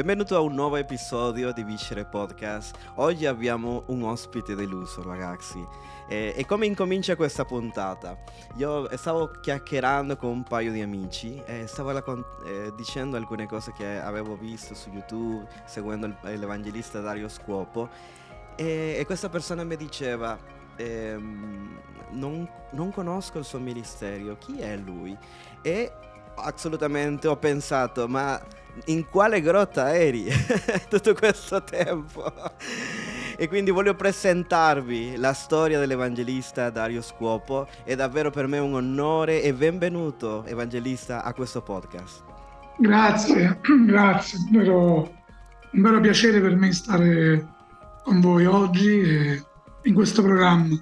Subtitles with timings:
[0.00, 2.74] Benvenuto a un nuovo episodio di Viscere Podcast.
[2.94, 5.62] Oggi abbiamo un ospite deluso, ragazzi.
[6.08, 8.16] E, e come incomincia questa puntata?
[8.56, 13.74] Io stavo chiacchierando con un paio di amici e stavo raccont- eh, dicendo alcune cose
[13.76, 17.90] che avevo visto su YouTube, seguendo il, l'evangelista Dario Scuopo.
[18.56, 20.38] E, e questa persona mi diceva:
[20.76, 21.78] ehm,
[22.12, 25.14] non, non conosco il suo ministero, chi è lui?
[25.60, 25.92] E
[26.40, 28.40] assolutamente ho pensato, ma
[28.86, 30.26] in quale grotta eri
[30.88, 32.32] tutto questo tempo?
[33.40, 37.66] e quindi voglio presentarvi la storia dell'evangelista Dario Scuopo.
[37.84, 42.22] È davvero per me un onore e benvenuto, evangelista, a questo podcast.
[42.76, 44.38] Grazie, grazie.
[44.38, 45.14] Un vero,
[45.70, 47.48] un vero piacere per me stare
[48.02, 49.42] con voi oggi e
[49.84, 50.78] in questo programma.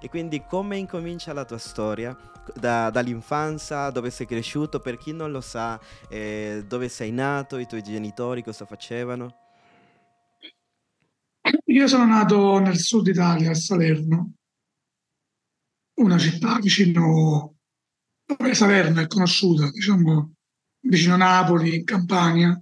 [0.00, 2.16] E quindi come incomincia la tua storia?
[2.54, 7.66] Da, dall'infanzia, dove sei cresciuto, per chi non lo sa, eh, dove sei nato, i
[7.66, 9.34] tuoi genitori cosa facevano?
[11.66, 14.32] Io sono nato nel sud Italia, a Salerno,
[16.00, 17.56] una città vicino,
[18.24, 20.32] dove Salerno è conosciuta, diciamo,
[20.80, 22.60] vicino Napoli, in Campania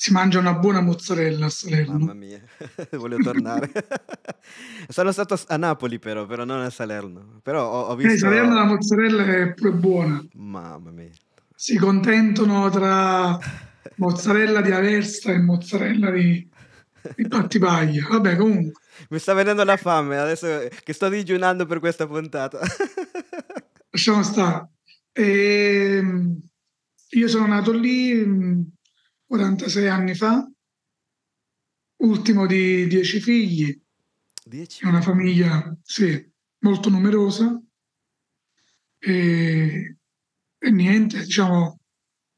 [0.00, 1.98] si mangia una buona mozzarella a Salerno.
[1.98, 2.40] Mamma mia,
[2.96, 3.70] voglio tornare.
[4.88, 7.38] Sono stato a Napoli però, però non a Salerno.
[7.42, 8.14] Però ho, ho visto...
[8.14, 10.24] Eh, Salerno la mozzarella è pure buona.
[10.36, 11.10] Mamma mia.
[11.54, 13.38] Si contendono tra
[13.96, 16.48] mozzarella di Aversa e mozzarella di,
[17.16, 18.06] di Battipaglia.
[18.08, 18.72] Vabbè, comunque.
[19.10, 22.58] Mi sta venendo la fame adesso che sto digiunando per questa puntata.
[23.90, 24.66] Lasciamo stare.
[25.12, 26.40] E ehm,
[27.10, 28.78] io sono nato lì
[29.30, 30.44] 46 anni fa,
[31.98, 33.80] ultimo di 10 figli,
[34.42, 34.84] Dieci?
[34.84, 36.28] una famiglia sì,
[36.64, 37.62] molto numerosa
[38.98, 39.98] e,
[40.58, 41.78] e niente, diciamo,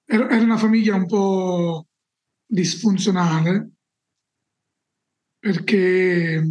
[0.05, 1.87] era, era, una famiglia un po'
[2.45, 3.71] disfunzionale
[5.39, 6.43] perché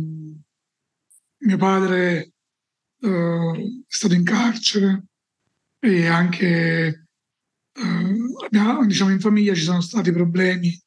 [1.37, 2.33] mio padre
[3.01, 5.05] uh, è stato in carcere
[5.77, 7.07] e anche
[7.73, 10.79] eh, abbiamo, diciamo, in famiglia ci sono stati problemi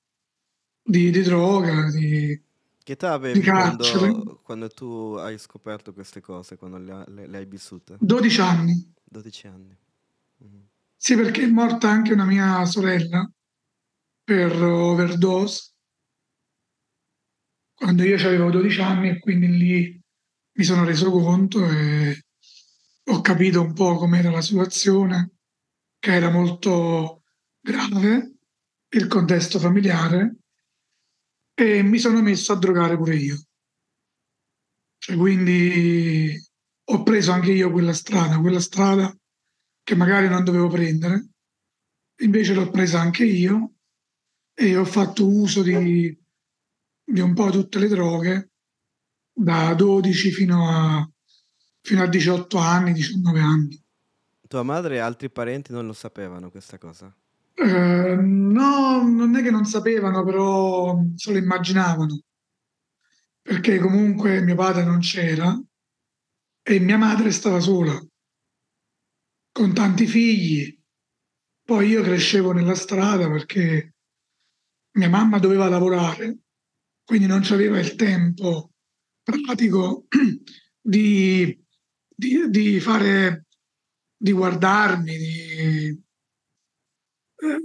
[0.83, 2.41] di, di droga, di,
[2.85, 7.47] che età avevi quando, quando, tu hai scoperto queste cose, quando le, le, le hai
[7.47, 7.97] vissute?
[7.99, 8.93] 12 anni.
[9.03, 9.77] 12 anni.
[10.45, 10.61] Mm.
[10.95, 13.27] Sì, perché è morta anche una mia sorella
[14.23, 15.73] per overdose
[17.75, 20.01] quando io avevo 12 anni e quindi lì
[20.57, 22.25] mi sono reso conto e
[23.05, 25.33] ho capito un po' com'era la situazione
[25.99, 27.24] che era molto
[27.65, 28.35] grave,
[28.91, 30.37] il contesto familiare,
[31.55, 33.43] e mi sono messo a drogare pure io.
[34.99, 36.37] Cioè, quindi
[36.87, 39.17] ho preso anche io quella strada, quella strada
[39.83, 41.29] che magari non dovevo prendere,
[42.23, 43.77] invece l'ho presa anche io
[44.55, 46.17] e ho fatto uso di,
[47.03, 48.51] di un po' tutte le droghe
[49.33, 51.11] da 12 fino a,
[51.81, 53.83] fino a 18 anni, 19 anni.
[54.47, 57.15] Tua madre e altri parenti non lo sapevano questa cosa?
[57.57, 62.21] Eh, no, non è che non sapevano, però se lo immaginavano.
[63.41, 65.57] Perché comunque mio padre non c'era
[66.63, 67.95] e mia madre stava sola,
[69.53, 70.77] con tanti figli.
[71.63, 73.95] Poi io crescevo nella strada perché
[74.97, 76.39] mia mamma doveva lavorare,
[77.05, 78.73] quindi non c'aveva il tempo
[79.23, 80.07] pratico
[80.81, 81.65] di,
[82.09, 83.47] di, di fare
[84.17, 86.04] di guardarmi, di...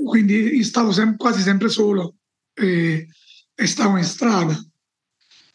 [0.04, 2.18] Quindi stavo sem- quasi sempre solo
[2.54, 3.08] e,
[3.54, 4.56] e, stavo in strada.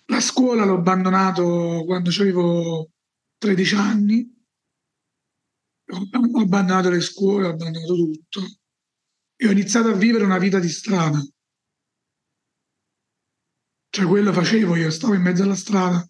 [0.07, 2.91] La scuola l'ho abbandonato quando avevo
[3.39, 4.33] 13 anni,
[5.87, 8.41] ho abbandonato le scuole, ho abbandonato tutto
[9.37, 11.21] e ho iniziato a vivere una vita di strada.
[13.91, 16.07] Cioè quello facevo io, stavo in mezzo alla strada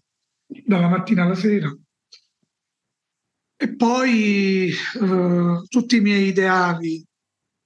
[0.46, 1.74] dalla mattina alla sera
[3.56, 7.04] e poi eh, tutti i miei ideali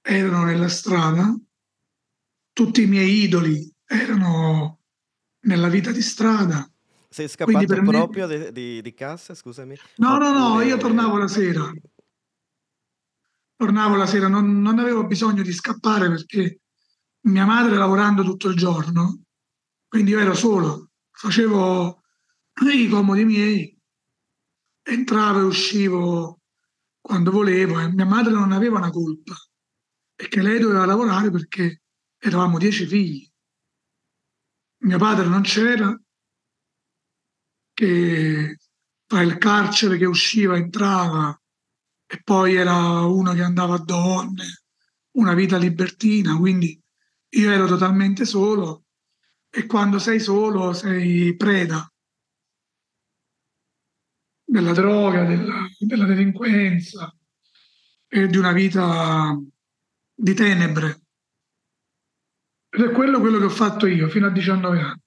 [0.09, 1.37] erano nella strada,
[2.51, 4.79] tutti i miei idoli erano
[5.41, 6.67] nella vita di strada.
[7.09, 8.37] Sei scappato proprio me...
[8.37, 9.75] di, di, di, casa, scusami?
[9.97, 11.71] No, no, no, io tornavo la sera.
[13.55, 16.61] Tornavo la sera, non, non avevo bisogno di scappare perché
[17.21, 19.21] mia madre lavorando tutto il giorno,
[19.87, 22.01] quindi io ero solo, facevo
[22.73, 23.77] i comodi miei
[24.81, 26.41] entravo e uscivo
[26.99, 29.33] quando volevo e mia madre non aveva una colpa,
[30.19, 31.83] perché lei doveva lavorare perché
[32.17, 33.25] eravamo dieci figli.
[34.79, 35.97] Mio padre non c'era,
[37.73, 38.57] che
[39.05, 41.41] tra il carcere che usciva, entrava,
[42.05, 44.43] e poi era uno che andava a donne,
[45.11, 46.77] una vita libertina, quindi
[47.35, 48.87] io ero totalmente solo
[49.49, 51.89] e quando sei solo sei preda
[54.43, 57.15] della droga, della, della delinquenza
[58.05, 59.39] e di una vita
[60.19, 61.01] di tenebre.
[62.69, 65.01] Ed è quello, quello che ho fatto io fino a 19 anni.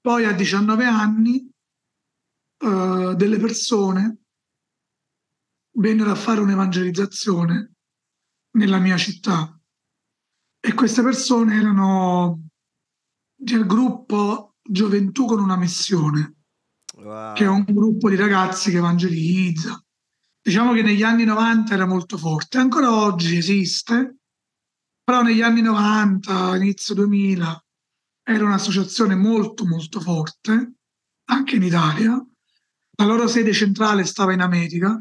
[0.00, 1.50] Poi a 19 anni
[2.64, 4.22] uh, delle persone
[5.76, 7.72] vennero a fare un'evangelizzazione
[8.56, 9.58] nella mia città
[10.60, 12.48] e queste persone erano
[13.34, 16.40] del gruppo Gioventù con una missione,
[16.96, 17.34] wow.
[17.34, 19.80] che è un gruppo di ragazzi che evangelizza.
[20.48, 24.16] Diciamo che negli anni 90 era molto forte, ancora oggi esiste,
[25.04, 27.64] però negli anni 90, inizio 2000,
[28.22, 30.76] era un'associazione molto molto forte,
[31.26, 32.12] anche in Italia.
[32.96, 34.98] La loro sede centrale stava in America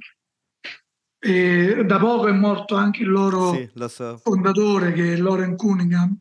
[1.18, 4.18] e da poco è morto anche il loro sì, so.
[4.18, 6.14] fondatore, che è Loren Cunningham.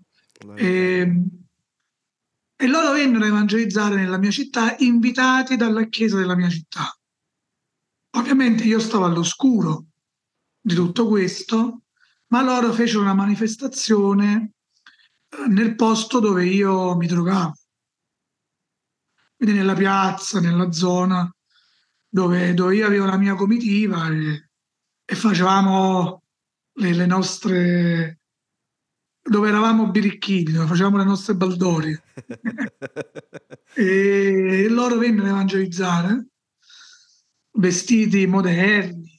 [0.55, 1.23] E,
[2.55, 6.97] e loro vennero a evangelizzare nella mia città, invitati dalla chiesa della mia città.
[8.17, 9.87] Ovviamente io stavo all'oscuro
[10.61, 11.83] di tutto questo,
[12.29, 14.53] ma loro fecero una manifestazione
[15.29, 17.55] eh, nel posto dove io mi drogavo.
[19.37, 21.31] Quindi nella piazza, nella zona
[22.09, 24.47] dove, dove io avevo la mia comitiva e
[25.09, 26.23] e facevamo
[26.79, 28.19] le, le nostre
[29.23, 32.03] dove eravamo birichini, dove facevamo le nostre baldorie.
[33.75, 36.27] e loro vennero a evangelizzare,
[37.57, 39.11] vestiti moderni,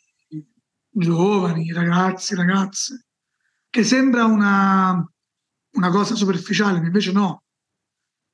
[0.90, 3.06] giovani, ragazzi, ragazze,
[3.70, 5.06] che sembra una,
[5.76, 7.44] una cosa superficiale, ma invece no,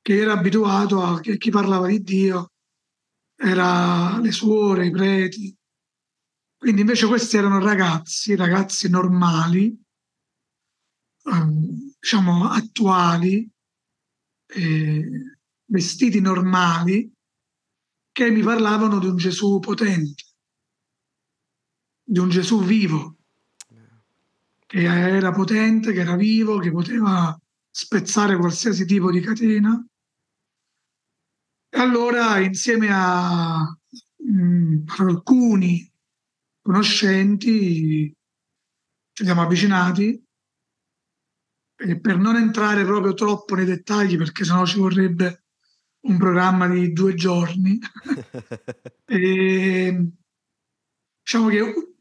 [0.00, 2.52] che era abituato a che chi parlava di Dio
[3.36, 5.56] era le suore, i preti,
[6.56, 9.78] quindi invece questi erano ragazzi, ragazzi normali,
[11.24, 13.46] ehm, diciamo attuali,
[14.46, 15.08] eh,
[15.66, 17.13] vestiti normali,
[18.14, 20.22] che mi parlavano di un Gesù potente,
[22.00, 23.16] di un Gesù vivo,
[24.64, 27.36] che era potente, che era vivo, che poteva
[27.68, 29.84] spezzare qualsiasi tipo di catena.
[31.68, 33.58] E allora insieme a
[34.16, 35.92] mh, mm, alcuni
[36.62, 38.16] conoscenti,
[39.12, 40.24] ci siamo avvicinati
[41.76, 45.43] e per non entrare proprio troppo nei dettagli, perché sennò ci vorrebbe
[46.06, 47.78] un programma di due giorni,
[49.04, 50.10] e,
[51.22, 51.94] diciamo che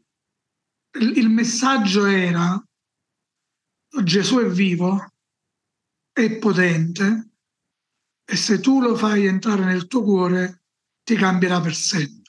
[1.00, 2.62] il messaggio era
[4.04, 5.14] Gesù è vivo,
[6.12, 7.30] è potente
[8.26, 10.64] e se tu lo fai entrare nel tuo cuore
[11.04, 12.22] ti cambierà per sempre.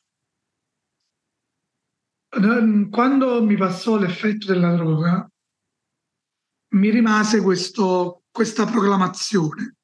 [2.90, 5.30] Quando mi passò l'effetto della droga,
[6.74, 9.76] mi rimase questo, questa proclamazione.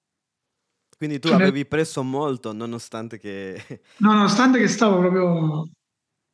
[1.00, 3.80] Quindi tu avevi preso molto nonostante che...
[4.00, 5.70] No, nonostante che stavo proprio...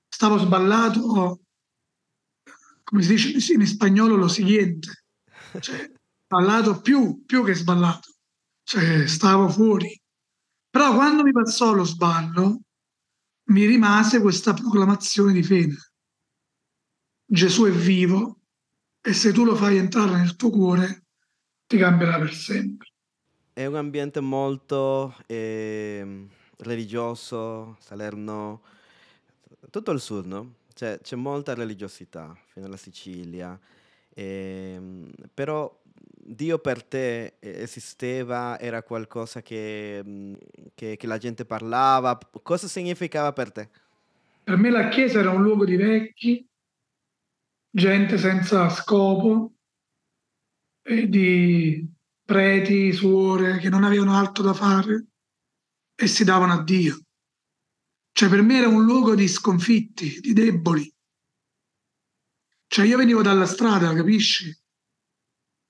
[0.09, 1.41] Stavo sballato,
[2.83, 5.05] come si dice in spagnolo, lo siguiente.
[5.61, 5.89] Cioè,
[6.25, 8.11] sballato più, più che sballato.
[8.65, 9.97] Cioè, stavo fuori.
[10.69, 12.62] Però quando mi passò lo sballo,
[13.51, 15.77] mi rimase questa proclamazione di fede.
[17.25, 18.40] Gesù è vivo
[19.00, 21.05] e se tu lo fai entrare nel tuo cuore
[21.67, 22.95] ti cambierà per sempre.
[23.57, 26.27] È un ambiente molto eh,
[26.59, 28.61] religioso, Salerno,
[29.71, 30.57] tutto il sud, no?
[30.75, 33.59] Cioè, c'è molta religiosità fino alla Sicilia,
[34.11, 34.79] eh,
[35.33, 35.75] però
[36.13, 40.37] Dio per te esisteva, era qualcosa che,
[40.75, 43.71] che, che la gente parlava, cosa significava per te?
[44.45, 46.47] Per me la Chiesa era un luogo di vecchi,
[47.71, 49.55] gente senza scopo,
[50.83, 51.96] e di
[52.26, 55.06] preti, suore che non avevano altro da fare
[55.95, 57.00] e si davano a Dio.
[58.12, 60.92] Cioè per me era un luogo di sconfitti, di deboli.
[62.66, 64.52] Cioè io venivo dalla strada, capisci?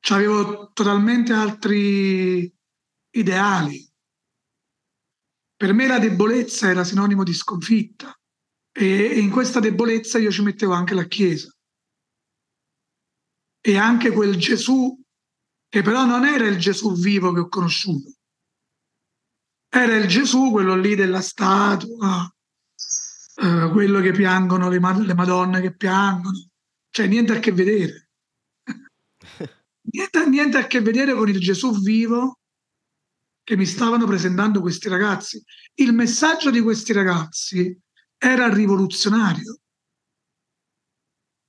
[0.01, 2.51] Cioè avevo totalmente altri
[3.11, 3.85] ideali.
[5.55, 8.19] Per me la debolezza era sinonimo di sconfitta
[8.73, 11.51] e in questa debolezza io ci mettevo anche la Chiesa
[13.61, 14.97] e anche quel Gesù
[15.69, 18.13] che però non era il Gesù vivo che ho conosciuto.
[19.69, 22.33] Era il Gesù, quello lì della statua,
[23.37, 26.49] eh, quello che piangono, le, le, Madonne che piangono,
[26.91, 28.09] cioè niente a che vedere.
[29.93, 32.39] niente, niente a che vedere con il Gesù vivo
[33.43, 35.43] che mi stavano presentando questi ragazzi.
[35.75, 37.79] Il messaggio di questi ragazzi
[38.19, 39.61] era rivoluzionario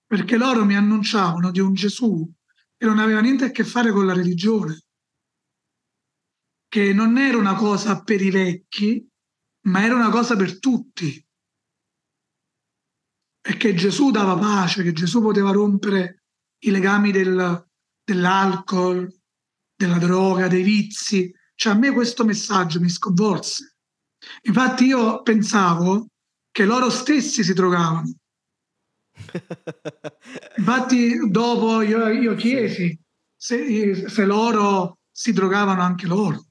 [0.08, 2.30] perché loro mi annunciavano di un Gesù
[2.78, 4.84] che non aveva niente a che fare con la religione,
[6.68, 9.06] che non era una cosa per i vecchi,
[9.66, 11.26] ma era una cosa per tutti.
[13.42, 16.26] E che Gesù dava pace, che Gesù poteva rompere
[16.66, 17.68] i legami del,
[18.04, 19.12] dell'alcol,
[19.76, 21.34] della droga, dei vizi.
[21.56, 23.78] Cioè a me questo messaggio mi sconvolse.
[24.44, 26.10] Infatti io pensavo
[26.52, 28.14] che loro stessi si drogavano.
[30.58, 32.98] Infatti dopo io, io chiesi
[33.36, 36.46] se, se, loro si drogavano anche loro.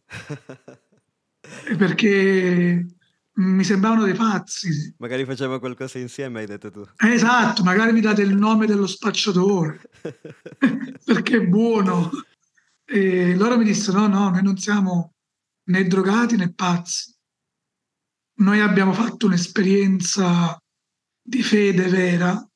[1.77, 2.87] Perché
[3.35, 4.95] mi sembravano dei pazzi.
[4.99, 6.85] Magari facevano qualcosa insieme, hai detto tu.
[6.97, 9.81] Esatto, magari mi date il nome dello spacciatore,
[11.05, 12.11] perché è buono.
[12.85, 15.15] E loro mi dissero, no, no, noi non siamo
[15.65, 17.15] né drogati né pazzi.
[18.39, 20.57] Noi abbiamo fatto un'esperienza
[21.21, 22.47] di fede vera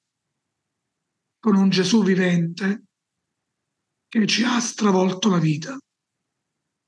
[1.40, 2.85] con un Gesù vivente
[4.09, 5.76] che ci ha stravolto la vita.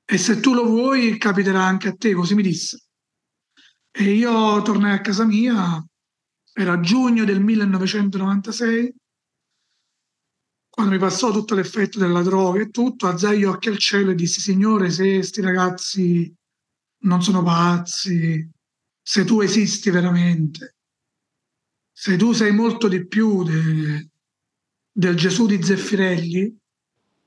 [0.05, 2.85] E se tu lo vuoi, capiterà anche a te, così mi disse.
[3.91, 5.85] E io tornai a casa mia,
[6.53, 8.95] era giugno del 1996,
[10.69, 14.15] quando mi passò tutto l'effetto della droga e tutto, alzai gli occhi al cielo e
[14.15, 16.35] dissi, Signore, se questi ragazzi
[17.05, 18.51] non sono pazzi,
[19.01, 20.77] se tu esisti veramente,
[21.91, 24.12] se tu sei molto di più de,
[24.93, 26.57] del Gesù di Zeffirelli,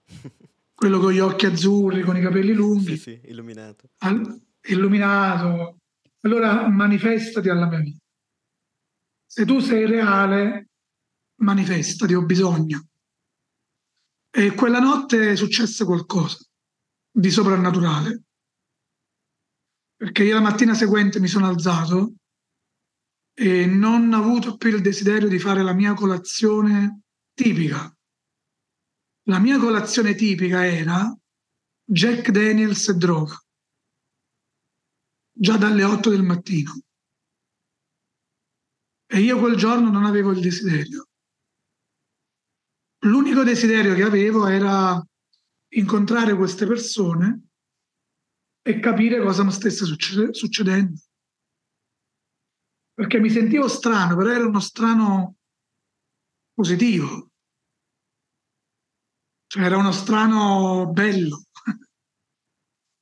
[0.74, 3.90] quello con gli occhi azzurri, con i capelli lunghi, sì, sì, illuminato.
[4.00, 5.80] Al, illuminato,
[6.22, 8.04] allora manifestati alla mia vita.
[9.26, 10.70] Se tu sei reale,
[11.42, 12.88] manifestati, ho bisogno.
[14.30, 16.38] E quella notte successe qualcosa
[17.10, 18.24] di soprannaturale,
[19.96, 22.16] perché io la mattina seguente mi sono alzato
[23.34, 27.05] e non ho avuto più il desiderio di fare la mia colazione
[27.36, 27.96] tipica.
[29.28, 31.16] La mia colazione tipica era
[31.84, 33.40] Jack Daniels e droga
[35.38, 36.80] già dalle 8 del mattino.
[39.08, 41.08] E io quel giorno non avevo il desiderio.
[43.06, 45.00] L'unico desiderio che avevo era
[45.74, 47.48] incontrare queste persone
[48.62, 51.00] e capire cosa mi stesse succedendo.
[52.94, 55.36] Perché mi sentivo strano, però era uno strano
[56.56, 57.30] positivo.
[59.48, 61.44] Cioè era uno strano bello.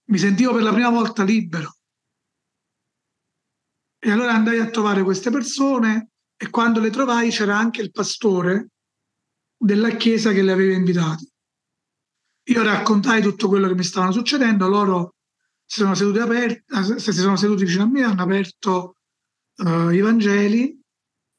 [0.10, 1.78] mi sentivo per la prima volta libero.
[4.00, 8.72] E allora andai a trovare queste persone e quando le trovai c'era anche il pastore
[9.56, 11.32] della chiesa che le aveva invitate.
[12.48, 15.16] Io raccontai tutto quello che mi stavano succedendo, loro
[15.64, 16.64] si sono seduti, aperti,
[16.98, 18.98] si sono seduti vicino a me, hanno aperto
[19.64, 20.83] uh, i Vangeli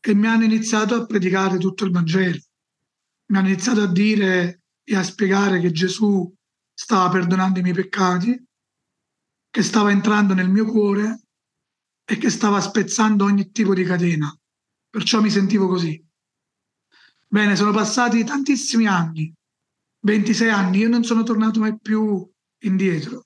[0.07, 2.39] e mi hanno iniziato a predicare tutto il Vangelo.
[3.31, 6.31] Mi hanno iniziato a dire e a spiegare che Gesù
[6.75, 8.47] stava perdonando i miei peccati,
[9.49, 11.23] che stava entrando nel mio cuore
[12.05, 14.31] e che stava spezzando ogni tipo di catena.
[14.91, 16.05] Perciò mi sentivo così.
[17.27, 19.33] Bene, sono passati tantissimi anni,
[20.01, 23.25] 26 anni, io non sono tornato mai più indietro.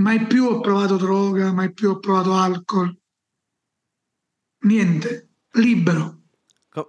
[0.00, 2.92] Mai più ho provato droga, mai più ho provato alcol.
[4.66, 6.22] Niente, libero.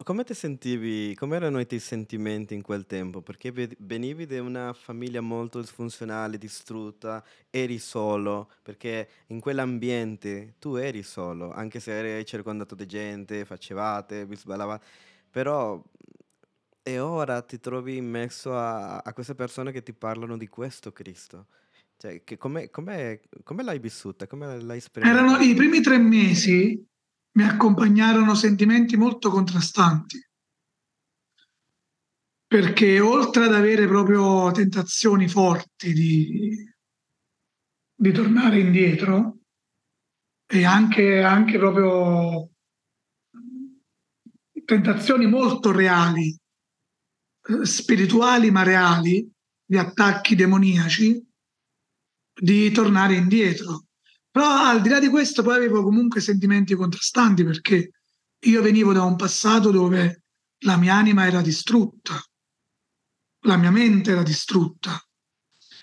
[0.04, 3.22] come ti sentivi, come erano i tuoi sentimenti in quel tempo?
[3.22, 11.04] Perché venivi da una famiglia molto disfunzionale, distrutta, eri solo, perché in quell'ambiente tu eri
[11.04, 14.86] solo, anche se eri circondato di gente, facevate, vi sballavate,
[15.30, 15.80] però
[16.82, 21.46] e ora ti trovi immesso a, a queste persone che ti parlano di questo Cristo.
[21.96, 22.72] Cioè, come,
[23.62, 24.26] l'hai vissuta?
[24.26, 26.84] Come l'hai Erano i primi tre mesi
[27.38, 30.20] mi accompagnarono sentimenti molto contrastanti.
[32.48, 36.74] Perché oltre ad avere proprio tentazioni forti di,
[37.94, 39.42] di tornare indietro,
[40.48, 42.50] e anche, anche proprio
[44.66, 46.36] tentazioni molto reali,
[47.62, 49.30] spirituali ma reali,
[49.64, 51.24] di attacchi demoniaci,
[52.34, 53.87] di tornare indietro.
[54.38, 57.94] Però al di là di questo poi avevo comunque sentimenti contrastanti perché
[58.38, 60.26] io venivo da un passato dove
[60.60, 62.24] la mia anima era distrutta,
[63.46, 64.96] la mia mente era distrutta.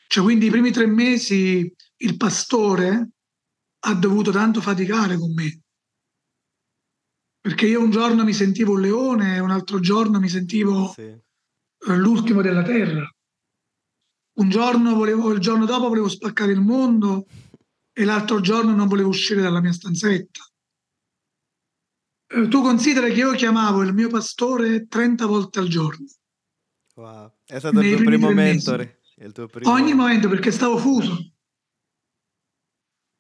[0.07, 3.11] Cioè quindi i primi tre mesi il pastore
[3.87, 5.63] ha dovuto tanto faticare con me.
[7.41, 11.01] Perché io un giorno mi sentivo un leone un altro giorno mi sentivo sì.
[11.01, 11.23] Eh,
[11.97, 13.13] l'ultimo della terra.
[14.37, 17.27] Un giorno volevo, il giorno dopo volevo spaccare il mondo
[17.97, 20.41] e l'altro giorno non volevo uscire dalla mia stanzetta.
[22.27, 26.07] Eh, tu considera che io chiamavo il mio pastore 30 volte al giorno.
[26.97, 27.33] Wow.
[27.45, 29.01] È stato il tuo primo mentore.
[29.33, 29.71] Tuo primo...
[29.71, 31.33] Ogni momento perché stavo fuso.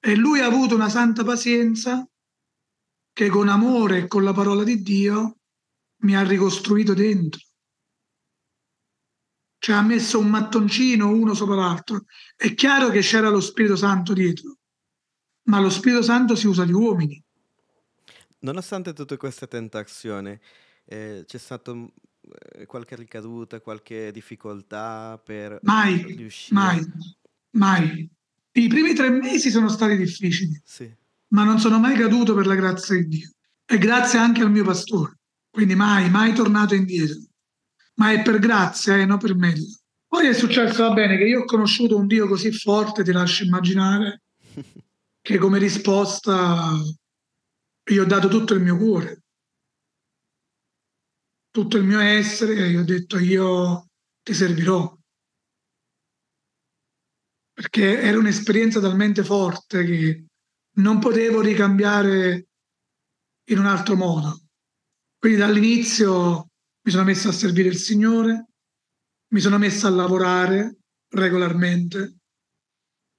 [0.01, 2.07] E lui ha avuto una santa pazienza
[3.13, 5.39] che con amore e con la parola di Dio
[6.03, 7.41] mi ha ricostruito dentro.
[9.59, 12.05] Cioè ha messo un mattoncino uno sopra l'altro.
[12.37, 14.59] È chiaro che c'era lo Spirito Santo dietro,
[15.45, 17.23] ma lo Spirito Santo si usa di uomini.
[18.41, 20.39] Nonostante tutte queste tentazioni,
[20.85, 26.61] eh, c'è stata eh, qualche ricaduta, qualche difficoltà per mai, riuscire?
[26.61, 26.93] Mai,
[27.53, 28.11] mai.
[28.53, 30.93] I primi tre mesi sono stati difficili, sì.
[31.29, 33.31] ma non sono mai caduto per la grazia di Dio.
[33.67, 35.19] E grazie anche al mio pastore.
[35.51, 37.17] Quindi mai, mai tornato indietro.
[37.95, 39.79] Ma è per grazia e eh, non per merito.
[40.07, 43.45] Poi è successo, va bene, che io ho conosciuto un Dio così forte, ti lascio
[43.45, 44.23] immaginare,
[45.25, 46.71] che come risposta
[47.91, 49.23] io ho dato tutto il mio cuore,
[51.51, 53.87] tutto il mio essere e io ho detto io
[54.23, 54.95] ti servirò.
[57.55, 60.27] Perché era un'esperienza talmente forte che
[60.77, 62.49] non potevo ricambiare
[63.49, 64.43] in un altro modo.
[65.19, 66.51] Quindi dall'inizio
[66.83, 68.49] mi sono messo a servire il Signore,
[69.33, 70.81] mi sono messo a lavorare
[71.15, 72.17] regolarmente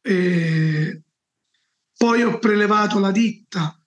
[0.02, 1.05] e
[1.98, 3.78] poi ho prelevato la ditta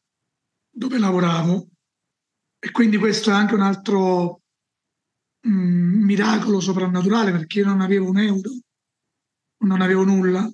[0.70, 1.68] dove lavoravo
[2.58, 4.42] e quindi questo è anche un altro
[5.46, 8.50] mm, miracolo soprannaturale perché io non avevo un euro,
[9.64, 10.50] non avevo nulla,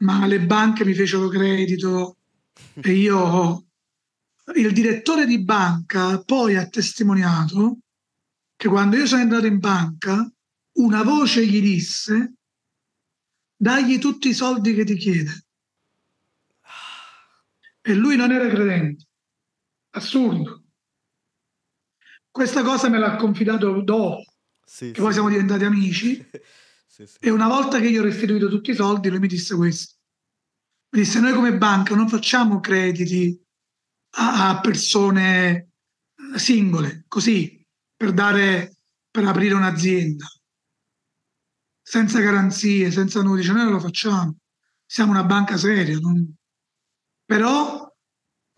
[0.00, 2.16] ma le banche mi fecero credito
[2.74, 3.66] e io,
[4.54, 7.78] il direttore di banca poi ha testimoniato
[8.56, 10.30] che quando io sono entrato in banca
[10.78, 12.34] una voce gli disse
[13.56, 15.47] dagli tutti i soldi che ti chiede.
[17.88, 19.06] E lui non era credente.
[19.94, 20.64] Assurdo.
[22.30, 24.24] Questa cosa me l'ha confidato dopo,
[24.62, 25.00] sì, che sì.
[25.00, 26.28] poi siamo diventati amici.
[26.86, 29.94] sì, e una volta che gli ho restituito tutti i soldi, lui mi disse questo.
[30.90, 33.42] Mi disse, noi come banca non facciamo crediti
[34.16, 35.70] a, a persone
[36.34, 38.76] singole, così, per, dare,
[39.10, 40.26] per aprire un'azienda,
[41.80, 43.40] senza garanzie, senza nulla.
[43.40, 44.36] Dice, noi non lo facciamo.
[44.84, 45.98] Siamo una banca seria.
[45.98, 46.36] Non...
[47.24, 47.87] Però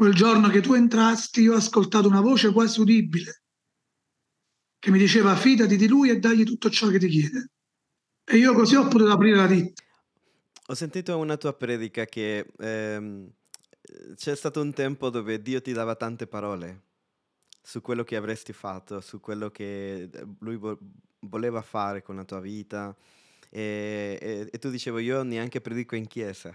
[0.01, 3.43] quel giorno che tu entrasti, io ho ascoltato una voce quasi udibile
[4.79, 7.51] che mi diceva fidati di lui e dagli tutto ciò che ti chiede.
[8.25, 9.83] E io così ho potuto aprire la ditta.
[10.69, 13.31] Ho sentito una tua predica che ehm,
[14.15, 16.85] c'è stato un tempo dove Dio ti dava tante parole
[17.63, 20.79] su quello che avresti fatto, su quello che eh, lui vo-
[21.19, 22.97] voleva fare con la tua vita.
[23.53, 26.55] E, e, e, tu dicevo io neanche predico in chiesa.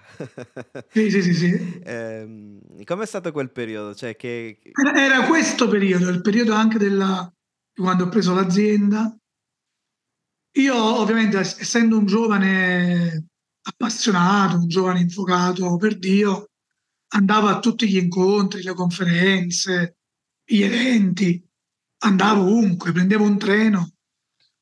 [0.92, 1.34] sì, sì, sì.
[1.34, 1.80] sì.
[1.84, 3.94] Eh, com'è stato quel periodo?
[3.94, 4.60] Cioè che...
[4.72, 7.30] era, era, questo periodo, il periodo anche della,
[7.74, 9.14] quando ho preso l'azienda.
[10.58, 13.26] Io ovviamente essendo un giovane
[13.62, 16.52] appassionato, un giovane infuocato per Dio,
[17.14, 19.98] andavo a tutti gli incontri, le conferenze,
[20.46, 21.44] gli eventi,
[22.04, 23.92] andavo ovunque, prendevo un treno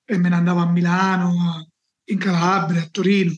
[0.04, 1.73] e me ne andavo a Milano,
[2.06, 3.36] in Calabria, a Torino.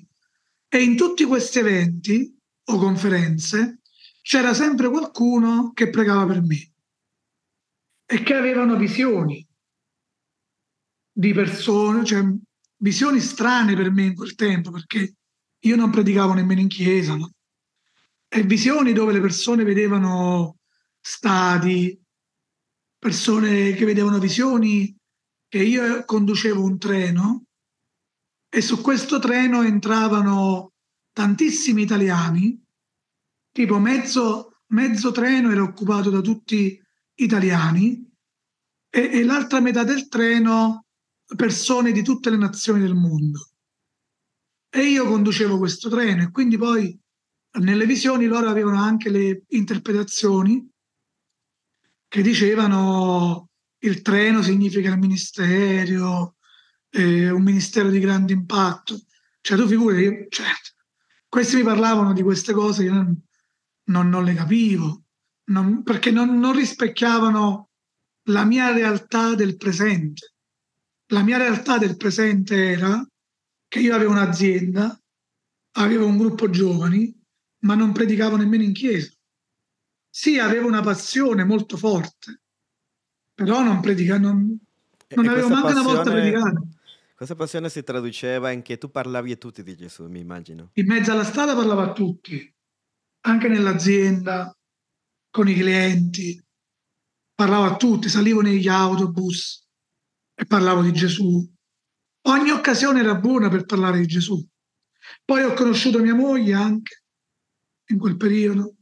[0.68, 3.80] E in tutti questi eventi o conferenze
[4.22, 6.72] c'era sempre qualcuno che pregava per me
[8.08, 9.48] e che avevano visioni
[11.12, 12.24] di persone, cioè
[12.78, 15.16] visioni strane per me in quel tempo, perché
[15.60, 17.32] io non predicavo nemmeno in chiesa, no?
[18.28, 20.58] e visioni dove le persone vedevano
[21.00, 21.98] stadi,
[22.98, 24.94] persone che vedevano visioni,
[25.48, 27.46] che io conducevo un treno
[28.56, 30.76] e su questo treno entravano
[31.12, 32.58] tantissimi italiani,
[33.52, 36.82] tipo mezzo, mezzo treno era occupato da tutti
[37.16, 38.10] italiani
[38.90, 40.86] e, e l'altra metà del treno
[41.36, 43.50] persone di tutte le nazioni del mondo.
[44.70, 46.98] E io conducevo questo treno e quindi poi
[47.60, 50.66] nelle visioni loro avevano anche le interpretazioni
[52.08, 56.36] che dicevano il treno significa il ministero,
[56.96, 59.00] eh, un ministero di grande impatto.
[59.42, 60.48] Cioè tu figuri, cioè,
[61.28, 63.22] questi mi parlavano di queste cose, io non,
[63.86, 65.04] non, non le capivo,
[65.46, 67.70] non, perché non, non rispecchiavano
[68.30, 70.36] la mia realtà del presente
[71.08, 73.06] la mia realtà del presente era
[73.68, 75.00] che io avevo un'azienda,
[75.74, 77.14] avevo un gruppo giovani,
[77.60, 79.12] ma non predicavo nemmeno in chiesa.
[80.10, 82.42] Sì, avevo una passione molto forte,
[83.34, 84.60] però non predicavo, non,
[85.16, 86.68] non avevo manco passione, una volta predicato.
[87.16, 90.72] Questa passione si traduceva in che tu parlavi a tutti di Gesù, mi immagino.
[90.74, 92.54] In mezzo alla strada parlavo a tutti,
[93.22, 94.54] anche nell'azienda,
[95.30, 96.38] con i clienti,
[97.34, 99.66] parlavo a tutti, salivo negli autobus,
[100.34, 101.50] e parlavo di Gesù,
[102.24, 104.46] ogni occasione era buona per parlare di Gesù.
[105.24, 107.04] Poi ho conosciuto mia moglie anche
[107.92, 108.76] in quel periodo,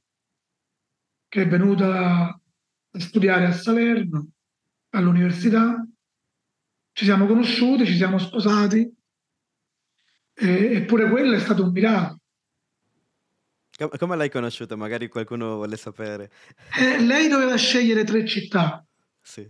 [1.28, 4.32] che è venuta a studiare a Salerno,
[4.90, 5.88] all'università.
[6.94, 8.90] Ci siamo conosciuti, ci siamo sposati,
[10.36, 12.20] e, eppure quello è stato un miracolo.
[13.98, 14.76] Come l'hai conosciuta?
[14.76, 16.32] Magari qualcuno vuole sapere.
[16.80, 18.86] Eh, lei doveva scegliere tre città.
[19.20, 19.50] Sì.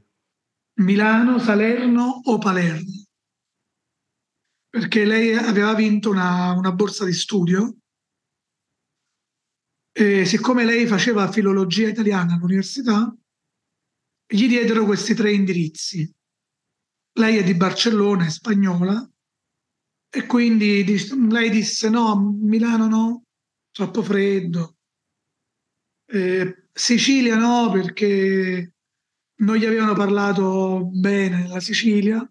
[0.76, 3.04] Milano, Salerno o Palermo.
[4.70, 7.76] Perché lei aveva vinto una, una borsa di studio
[9.96, 13.16] e siccome lei faceva filologia italiana all'università,
[14.26, 16.12] gli diedero questi tre indirizzi.
[17.14, 19.08] Lei è di Barcellona, è spagnola,
[20.10, 20.84] e quindi
[21.30, 23.24] lei disse no, Milano no,
[23.72, 24.78] troppo freddo.
[26.06, 28.74] Eh, Sicilia no, perché
[29.38, 32.28] non gli avevano parlato bene della Sicilia,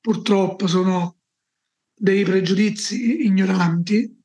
[0.00, 1.20] purtroppo sono
[1.94, 4.22] dei pregiudizi ignoranti,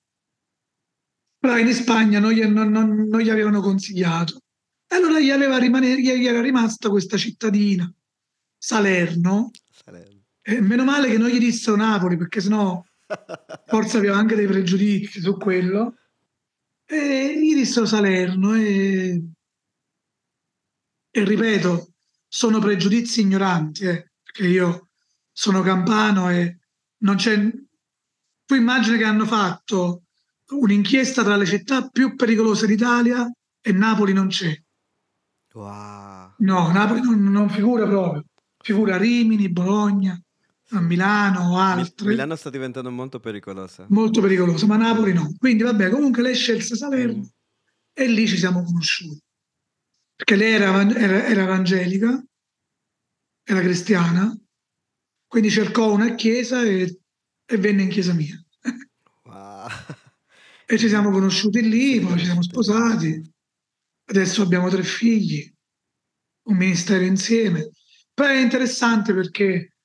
[1.38, 4.42] però in Spagna non gli, non, non, non gli avevano consigliato.
[4.86, 7.90] E allora gli, rimanere, gli era rimasta questa cittadina,
[8.58, 9.52] Salerno.
[10.50, 12.82] E meno male che non gli dissero Napoli, perché sennò
[13.66, 15.98] forse aveva anche dei pregiudizi su quello.
[16.86, 19.22] E gli dissero Salerno e,
[21.12, 21.92] e ripeto,
[22.30, 24.88] sono pregiudizi ignoranti, eh, perché io
[25.34, 26.60] sono campano e
[27.00, 27.38] non c'è...
[28.46, 30.04] Tu immagini che hanno fatto
[30.52, 33.30] un'inchiesta tra le città più pericolose d'Italia
[33.60, 34.58] e Napoli non c'è.
[35.52, 36.36] Wow.
[36.38, 38.24] No, Napoli non, non figura proprio.
[38.64, 40.18] Figura Rimini, Bologna,
[40.72, 42.10] a Milano o altre.
[42.10, 43.86] Milano sta diventando molto pericolosa.
[43.90, 45.34] Molto pericolosa, ma Napoli no.
[45.38, 47.26] Quindi vabbè, comunque lei scelse Salerno mm.
[47.94, 49.22] e lì ci siamo conosciuti.
[50.16, 52.24] Perché lei era, era, era evangelica,
[53.44, 54.36] era cristiana,
[55.28, 57.00] quindi cercò una chiesa e,
[57.46, 58.36] e venne in chiesa mia.
[59.24, 59.68] Wow.
[60.66, 63.22] E ci siamo conosciuti lì, poi ci siamo sposati.
[64.10, 65.50] Adesso abbiamo tre figli,
[66.50, 67.72] un ministero insieme.
[68.14, 69.77] Poi è interessante perché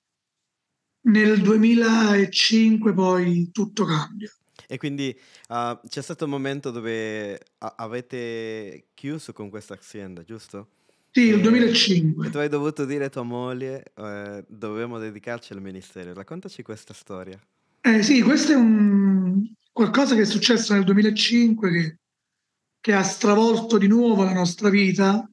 [1.03, 4.31] nel 2005 poi tutto cambia.
[4.67, 5.15] E quindi
[5.49, 10.69] uh, c'è stato un momento dove a- avete chiuso con questa azienda, giusto?
[11.11, 12.27] Sì, il 2005.
[12.27, 16.15] E tu hai dovuto dire a tua moglie, eh, dovevamo dedicarci al ministero.
[16.15, 17.39] Raccontaci questa storia.
[17.83, 21.97] Eh sì, questo è un, qualcosa che è successo nel 2005 che,
[22.81, 25.29] che ha stravolto di nuovo la nostra vita.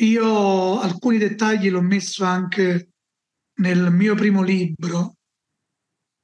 [0.00, 2.90] Io alcuni dettagli l'ho messo anche
[3.60, 5.16] nel mio primo libro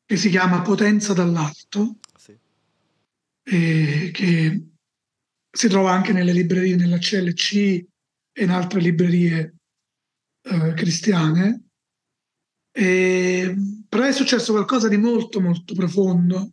[0.04, 2.36] che si chiama Potenza dall'alto, sì.
[3.42, 4.68] che
[5.50, 7.54] si trova anche nelle librerie, nella CLC
[8.32, 9.56] e in altre librerie
[10.42, 11.64] eh, cristiane.
[12.72, 13.54] E,
[13.88, 16.52] però è successo qualcosa di molto molto profondo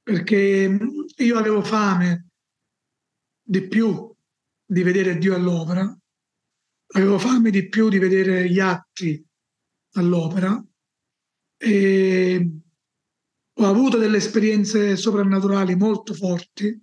[0.00, 0.78] perché
[1.16, 2.28] io avevo fame
[3.42, 4.14] di più
[4.64, 5.94] di vedere Dio all'opera,
[6.94, 9.27] avevo fame di più di vedere gli atti
[9.92, 10.62] all'opera
[11.56, 12.50] e
[13.60, 16.80] ho avuto delle esperienze soprannaturali molto forti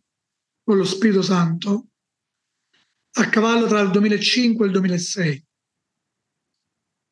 [0.64, 1.88] con lo Spirito Santo
[3.18, 5.46] a cavallo tra il 2005 e il 2006.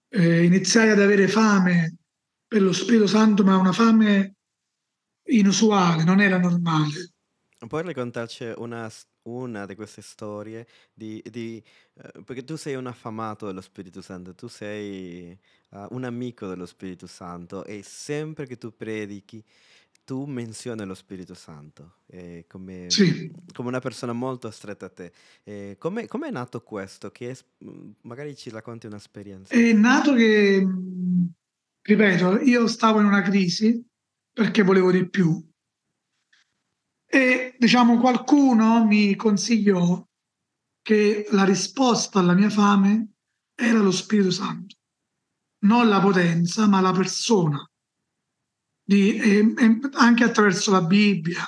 [0.09, 1.97] Eh, iniziai ad avere fame
[2.45, 4.35] per lo Spirito Santo, ma una fame
[5.27, 7.13] inusuale, non era normale.
[7.65, 8.91] Puoi raccontarci una,
[9.23, 14.33] una di queste storie di, di eh, perché tu sei un affamato dello Spirito Santo,
[14.35, 15.37] tu sei
[15.69, 19.43] uh, un amico dello Spirito Santo e sempre che tu predichi
[20.05, 23.31] tu menzioni lo Spirito Santo eh, come, sì.
[23.53, 25.11] come, una persona molto stretta a te.
[25.43, 27.09] Eh, come è nato questo?
[27.09, 29.53] Che mm, magari ci racconti un'esperienza.
[29.53, 31.25] È nato che, mm,
[31.81, 33.81] ripeto, io stavo in una crisi
[34.31, 35.41] perché volevo di più.
[37.13, 40.03] E diciamo qualcuno mi consigliò
[40.81, 43.11] che la risposta alla mia fame
[43.53, 44.77] era lo Spirito Santo,
[45.59, 47.63] non la potenza, ma la persona.
[48.83, 51.43] Di, e, e anche attraverso la Bibbia,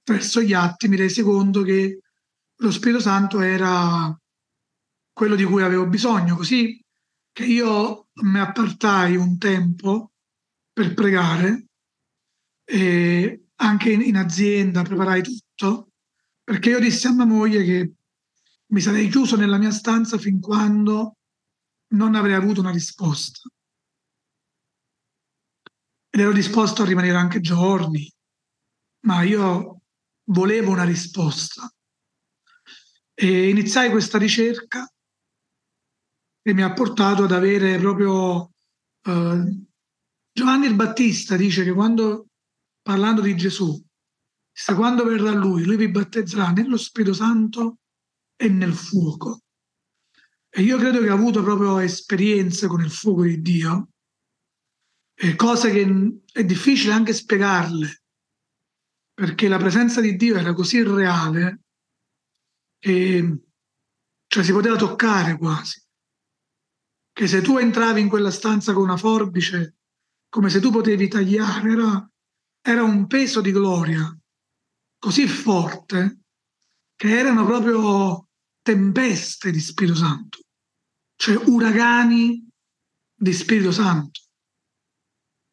[0.00, 2.00] attraverso gli atti, mi resi conto che
[2.56, 4.18] lo Spirito Santo era
[5.12, 6.82] quello di cui avevo bisogno, così
[7.30, 10.12] che io mi appartai un tempo
[10.72, 11.66] per pregare
[12.64, 15.92] e anche in, in azienda preparai tutto,
[16.42, 17.92] perché io dissi a mia moglie che
[18.66, 21.16] mi sarei chiuso nella mia stanza fin quando
[21.88, 23.48] non avrei avuto una risposta.
[26.10, 28.10] Ed ero disposto a rimanere anche giorni,
[29.06, 29.82] ma io
[30.24, 31.70] volevo una risposta.
[33.14, 34.90] E iniziai questa ricerca
[36.40, 38.52] e mi ha portato ad avere proprio
[39.02, 39.66] eh,
[40.38, 42.27] Giovanni il Battista dice che quando,
[42.88, 43.78] parlando di Gesù,
[44.50, 47.80] se quando verrà lui, lui vi battezzerà nello Spirito Santo
[48.34, 49.42] e nel fuoco.
[50.48, 53.90] E io credo che ha avuto proprio esperienze con il fuoco di Dio,
[55.36, 58.04] cose che è difficile anche spiegarle,
[59.12, 61.64] perché la presenza di Dio era così reale
[62.78, 63.38] che
[64.26, 65.86] cioè, si poteva toccare quasi.
[67.12, 69.76] Che se tu entravi in quella stanza con una forbice,
[70.30, 72.10] come se tu potevi tagliare, era,
[72.70, 74.14] era un peso di gloria
[74.98, 76.18] così forte
[76.96, 78.28] che erano proprio
[78.60, 80.40] tempeste di Spirito Santo,
[81.16, 82.46] cioè uragani
[83.14, 84.20] di Spirito Santo.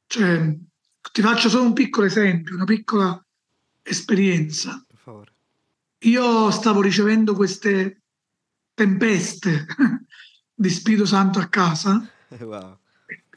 [0.07, 0.57] Cioè,
[1.13, 3.25] ti faccio solo un piccolo esempio, una piccola
[3.81, 4.83] esperienza.
[4.85, 5.33] Per favore.
[5.99, 8.01] Io stavo ricevendo queste
[8.73, 9.65] tempeste
[10.53, 12.77] di Spirito Santo a casa wow.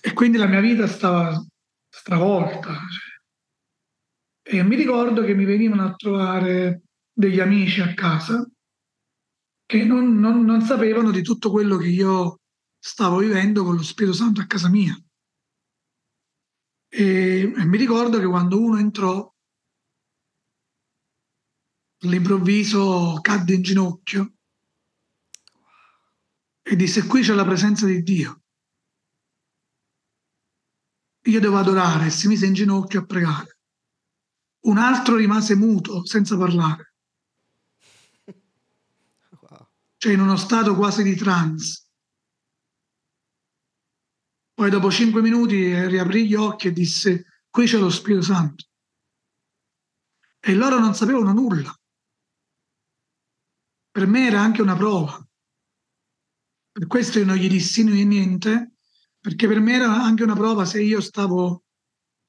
[0.01, 1.41] e quindi la mia vita stava
[1.89, 2.73] stravolta.
[2.73, 3.08] Cioè.
[4.51, 8.49] E mi ricordo che mi venivano a trovare degli amici a casa
[9.67, 12.41] che non, non, non sapevano di tutto quello che io
[12.79, 14.99] stavo vivendo con lo Spirito Santo a casa mia.
[16.89, 19.31] E, e mi ricordo che quando uno entrò,
[22.05, 24.33] all'improvviso cadde in ginocchio
[26.63, 28.43] e disse qui c'è la presenza di Dio.
[31.25, 33.58] Io devo adorare e si mise in ginocchio a pregare.
[34.61, 36.89] Un altro rimase muto, senza parlare
[39.99, 41.87] cioè in uno stato quasi di trance.
[44.55, 48.65] Poi dopo cinque minuti riaprì gli occhi e disse, qui c'è lo Spirito Santo.
[50.41, 51.77] E loro non sapevano nulla.
[53.91, 55.25] Per me era anche una prova.
[56.71, 58.77] Per questo io non gli dissi niente,
[59.19, 61.65] perché per me era anche una prova se io stavo,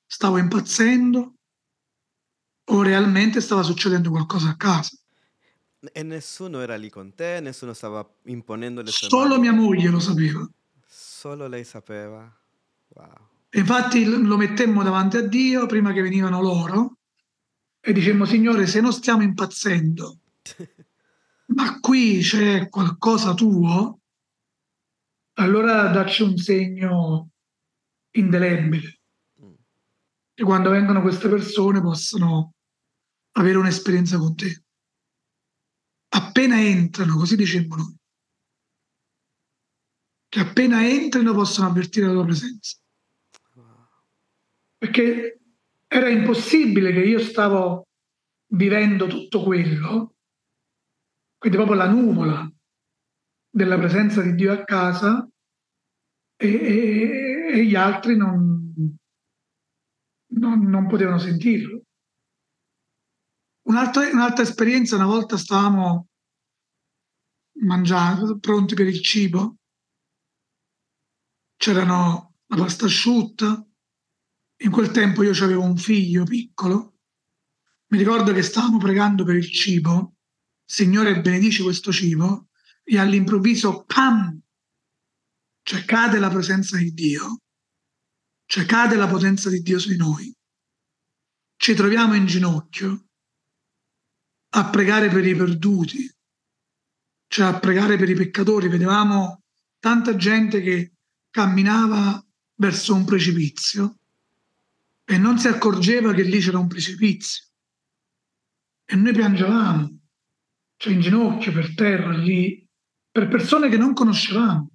[0.07, 1.35] stavo impazzendo
[2.71, 4.97] o realmente stava succedendo qualcosa a casa.
[5.93, 9.41] E nessuno era lì con te, nessuno stava imponendo le sue Solo mani.
[9.41, 10.47] mia moglie lo sapeva.
[10.85, 12.33] Solo lei sapeva.
[12.91, 13.27] Wow.
[13.51, 16.97] infatti lo mettemmo davanti a Dio prima che venivano loro
[17.81, 20.19] e dicemmo, Signore, se non stiamo impazzendo,
[21.55, 23.99] ma qui c'è qualcosa tuo,
[25.33, 27.29] allora dacci un segno
[28.11, 28.99] indelebile.
[29.41, 29.53] Mm.
[30.33, 32.55] E quando vengono queste persone possono
[33.33, 34.63] avere un'esperienza con te
[36.09, 37.97] appena entrano, così dicemmo noi,
[40.27, 42.77] che appena entrano possono avvertire la tua presenza.
[44.77, 45.39] Perché
[45.87, 47.87] era impossibile che io stavo
[48.53, 50.15] vivendo tutto quello,
[51.37, 52.51] quindi proprio la nuvola
[53.49, 55.27] della presenza di Dio a casa
[56.35, 58.73] e, e, e gli altri non,
[60.33, 61.83] non, non potevano sentirlo.
[63.69, 66.07] Un'altra, un'altra esperienza, una volta stavamo
[67.61, 69.57] mangiando, pronti per il cibo,
[71.55, 73.63] c'erano la pasta asciutta,
[74.61, 76.97] in quel tempo io avevo un figlio piccolo,
[77.91, 80.15] mi ricordo che stavamo pregando per il cibo,
[80.65, 82.49] Signore benedici questo cibo,
[82.83, 84.41] e all'improvviso, pam,
[85.61, 87.41] cioè cade la presenza di Dio,
[88.45, 90.35] cioè cade la potenza di Dio su di noi.
[91.55, 93.08] Ci troviamo in ginocchio
[94.49, 96.11] a pregare per i perduti,
[97.27, 98.67] cioè a pregare per i peccatori.
[98.67, 99.43] Vedevamo
[99.79, 100.93] tanta gente che
[101.29, 102.23] camminava
[102.55, 103.99] verso un precipizio
[105.05, 107.45] e non si accorgeva che lì c'era un precipizio.
[108.85, 109.99] E noi piangevamo,
[110.77, 112.67] cioè in ginocchio, per terra, lì,
[113.11, 114.71] per persone che non conoscevamo.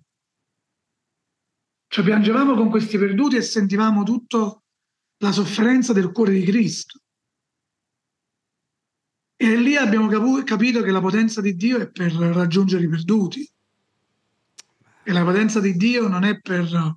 [1.88, 4.60] Cioè piangevamo con questi perduti e sentivamo tutta
[5.18, 7.00] la sofferenza del cuore di Cristo.
[9.44, 10.08] E lì abbiamo
[10.42, 13.46] capito che la potenza di Dio è per raggiungere i perduti.
[15.02, 16.96] E la potenza di Dio non è per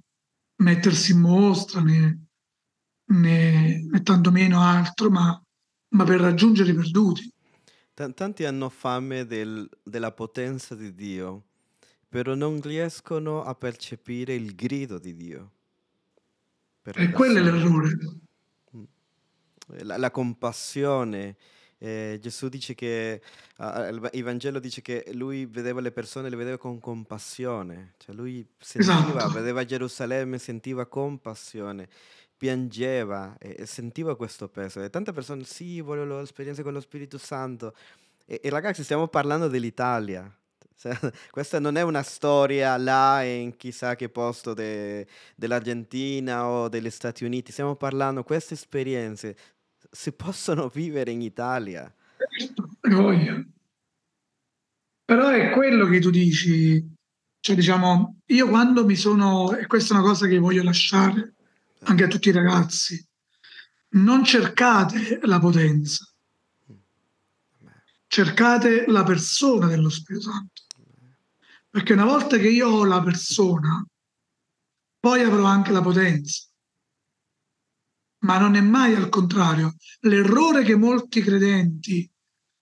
[0.55, 2.27] mettersi in mostra né,
[3.07, 5.43] né, né tantomeno altro, ma,
[5.89, 7.29] ma, per raggiungere i perduti.
[7.93, 11.43] T- tanti hanno fame del, della potenza di Dio,
[12.07, 15.51] però non riescono a percepire il grido di Dio.
[16.83, 17.89] E quello è l'errore.
[18.73, 18.83] Mm.
[19.81, 21.35] La, la compassione,
[21.79, 23.21] eh, Gesù dice che,
[23.57, 28.47] uh, il Vangelo dice che lui vedeva le persone, le vedeva con compassione, cioè lui
[28.57, 29.33] sentiva, esatto.
[29.33, 31.87] vedeva Gerusalemme, sentiva compassione,
[32.35, 34.81] piangeva e, sentiva questo peso.
[34.81, 37.75] E tante persone, sì, voglio l'esperienza con lo Spirito Santo.
[38.25, 40.31] E, e ragazzi, stiamo parlando dell'Italia,
[41.31, 47.23] questa non è una storia là in chissà che posto de- dell'Argentina o degli Stati
[47.23, 49.35] Uniti, stiamo parlando, queste esperienze
[49.91, 51.93] si possono vivere in Italia.
[55.05, 56.85] Però è quello che tu dici,
[57.39, 61.33] cioè diciamo, io quando mi sono, e questa è una cosa che voglio lasciare
[61.83, 63.05] anche a tutti i ragazzi,
[63.89, 66.05] non cercate la potenza,
[68.07, 70.63] cercate la persona dello Spirito Santo.
[71.69, 73.85] Perché una volta che io ho la persona,
[74.99, 76.47] poi avrò anche la potenza.
[78.19, 79.75] Ma non è mai al contrario.
[80.01, 82.09] L'errore che molti credenti,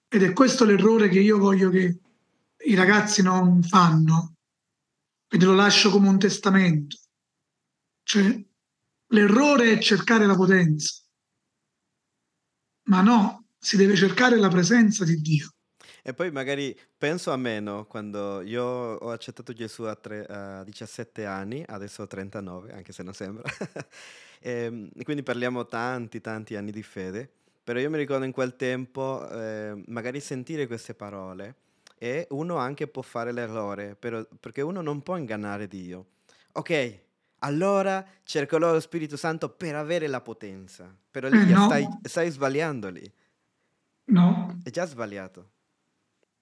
[0.08, 2.00] ed è questo l'errore che io voglio che
[2.66, 4.36] i ragazzi non fanno,
[5.28, 6.98] quindi lo lascio come un testamento.
[8.04, 8.46] Cioè,
[9.08, 11.02] l'errore è cercare la potenza.
[12.88, 15.50] Ma no, si deve cercare la presenza di Dio.
[16.04, 17.86] E poi magari penso a me, no?
[17.88, 23.02] Quando io ho accettato Gesù a, tre- a 17 anni, adesso ho 39, anche se
[23.02, 23.44] non sembra.
[24.46, 27.30] e, ehm, quindi parliamo tanti, tanti anni di fede.
[27.64, 31.56] Però io mi ricordo in quel tempo, eh, magari sentire queste parole
[31.98, 36.06] e uno anche può fare l'errore, però, perché uno non può ingannare Dio.
[36.54, 37.00] Ok,
[37.40, 40.96] allora cercherò lo Spirito Santo per avere la potenza.
[41.10, 43.12] Però lì Eh, no, stai, stai sbagliando lì.
[44.08, 45.52] no, È già sbagliato.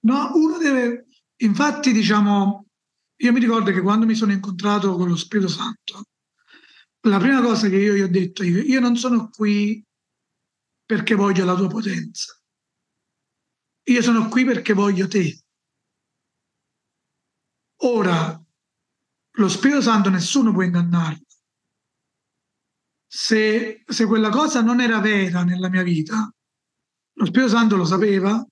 [0.01, 1.05] no, uno deve,
[1.37, 2.65] infatti diciamo,
[3.17, 6.03] io mi ricordo che quando mi sono incontrato con lo Spirito Santo,
[7.05, 9.83] la prima cosa che io gli ho detto, io, io non sono qui
[10.85, 12.39] perché voglio la tua potenza,
[13.83, 15.39] io sono qui perché voglio te.
[17.83, 18.41] Ora,
[19.35, 21.25] lo Spirito Santo nessuno può ingannarlo.
[23.05, 26.33] Se, se quella cosa non era vera nella mia vita,
[27.15, 28.45] lo Spirito Santo lo sapeva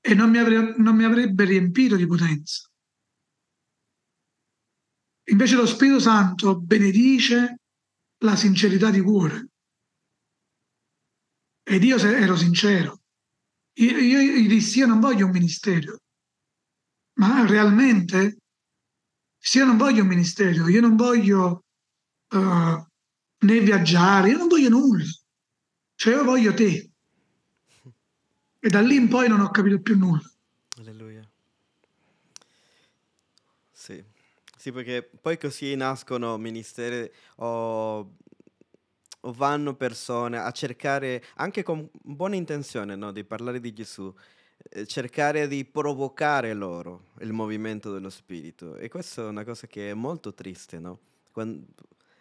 [0.00, 2.68] e non mi, avrebbe, non mi avrebbe riempito di potenza.
[5.30, 7.60] Invece lo Spirito Santo benedice
[8.18, 9.48] la sincerità di cuore.
[11.62, 13.00] Ed io ero sincero.
[13.74, 16.00] Io, io dissi, io non voglio un ministero,
[17.18, 18.38] ma realmente,
[19.36, 21.64] se io non voglio un ministero, io non voglio
[22.30, 22.86] uh,
[23.40, 25.04] né viaggiare, io non voglio nulla.
[25.94, 26.90] Cioè io voglio te.
[28.60, 30.28] E da lì in poi non ho capito più nulla.
[30.78, 31.28] Alleluia.
[33.70, 34.04] Sì.
[34.58, 38.16] Sì, perché poi così nascono ministeri o,
[39.20, 44.12] o vanno persone a cercare, anche con buona intenzione, no, di parlare di Gesù,
[44.70, 48.74] eh, cercare di provocare loro il movimento dello Spirito.
[48.76, 50.98] E questa è una cosa che è molto triste, no?
[51.30, 51.64] Quando-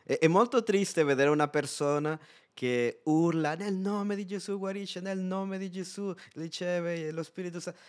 [0.04, 2.20] è, è molto triste vedere una persona
[2.54, 7.80] che urla nel nome di Gesù, guarisce nel nome di Gesù, riceve lo Spirito Santo.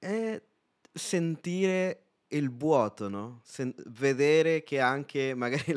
[0.00, 0.42] E
[0.92, 3.40] sentire il vuoto, no?
[3.44, 5.74] Sen- vedere che anche magari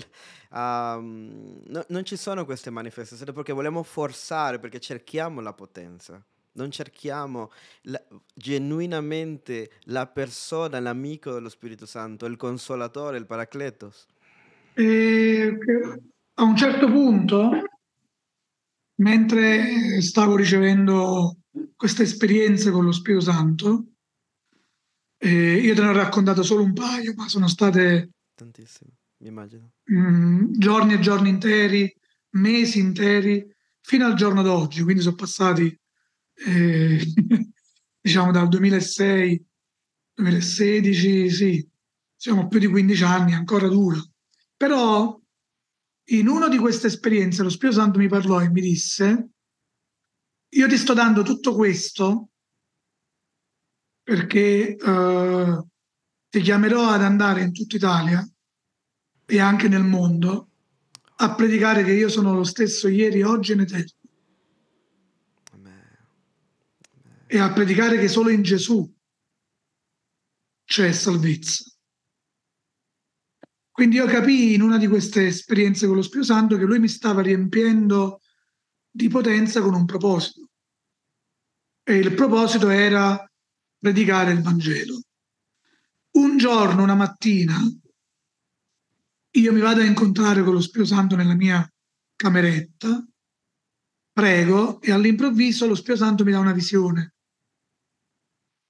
[0.52, 6.24] um, no- non ci sono queste manifestazioni perché vogliamo forzare, perché cerchiamo la potenza.
[6.56, 7.52] Non cerchiamo
[7.84, 14.06] la- genuinamente la persona, l'amico dello Spirito Santo, il consolatore, il paracletos.
[14.76, 15.58] E
[16.36, 17.50] a un certo punto,
[18.96, 21.38] mentre stavo ricevendo
[21.76, 23.93] queste esperienze con lo Spirito Santo,
[25.24, 29.72] eh, io te ne ho raccontato solo un paio, ma sono state Tantissimo, mi immagino.
[29.86, 31.94] mh, giorni e giorni interi,
[32.32, 33.46] mesi interi,
[33.80, 34.84] fino al giorno d'oggi.
[34.84, 35.80] Quindi sono passati,
[36.46, 37.00] eh,
[38.02, 39.46] diciamo, dal 2006,
[40.16, 41.70] 2016, sì,
[42.16, 44.02] siamo più di 15 anni, ancora dura.
[44.58, 45.18] Però
[46.08, 49.30] in una di queste esperienze lo Spirito Santo mi parlò e mi disse,
[50.50, 52.32] io ti sto dando tutto questo
[54.04, 55.64] perché eh,
[56.30, 58.28] ti chiamerò ad andare in tutta Italia
[59.26, 60.50] e anche nel mondo
[61.16, 64.02] a predicare che io sono lo stesso ieri, oggi e in eterno
[67.34, 68.88] e a predicare che solo in Gesù
[70.66, 71.64] c'è salvezza.
[73.72, 76.88] Quindi io capii in una di queste esperienze con lo Spirito Santo che lui mi
[76.88, 78.22] stava riempiendo
[78.88, 80.48] di potenza con un proposito.
[81.82, 83.28] E il proposito era
[83.84, 85.02] predicare il Vangelo.
[86.12, 87.60] Un giorno, una mattina,
[89.32, 91.70] io mi vado a incontrare con lo Spirito Santo nella mia
[92.16, 93.06] cameretta,
[94.14, 97.16] prego e all'improvviso lo Spirito Santo mi dà una visione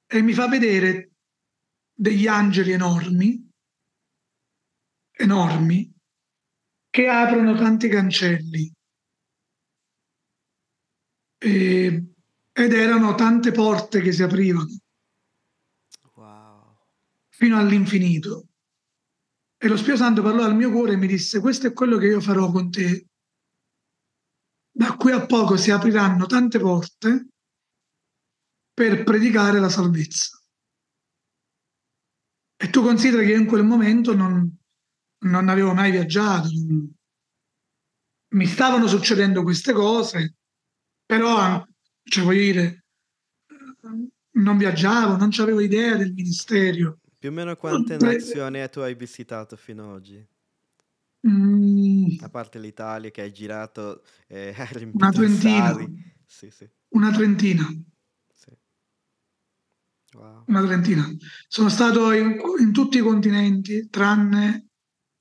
[0.07, 1.11] e mi fa vedere
[1.93, 3.51] degli angeli enormi,
[5.11, 5.93] enormi,
[6.89, 8.73] che aprono tanti cancelli.
[11.37, 12.07] E,
[12.51, 14.81] ed erano tante porte che si aprivano.
[17.43, 18.47] Fino all'infinito.
[19.57, 22.05] E lo Spirito Santo parlò al mio cuore e mi disse, questo è quello che
[22.05, 23.09] io farò con te.
[24.71, 27.27] Da qui a poco si apriranno tante porte
[28.73, 30.41] per predicare la salvezza.
[32.55, 34.49] E tu consideri che io in quel momento non,
[35.25, 36.47] non avevo mai viaggiato,
[38.35, 40.37] mi stavano succedendo queste cose,
[41.05, 41.61] però,
[42.03, 42.85] cioè voglio dire,
[44.35, 46.99] non viaggiavo, non avevo idea del ministero.
[47.23, 50.27] Più o meno quante nazioni tu hai visitato fino ad oggi?
[51.25, 55.73] Mm, a parte l'Italia che hai girato, eh, hai una trentina.
[56.25, 56.69] Sì, sì.
[56.89, 57.65] Una trentina.
[58.29, 58.51] Sì.
[60.15, 60.43] Wow.
[60.47, 61.09] Una trentina.
[61.47, 64.67] Sono stato in, in tutti i continenti, tranne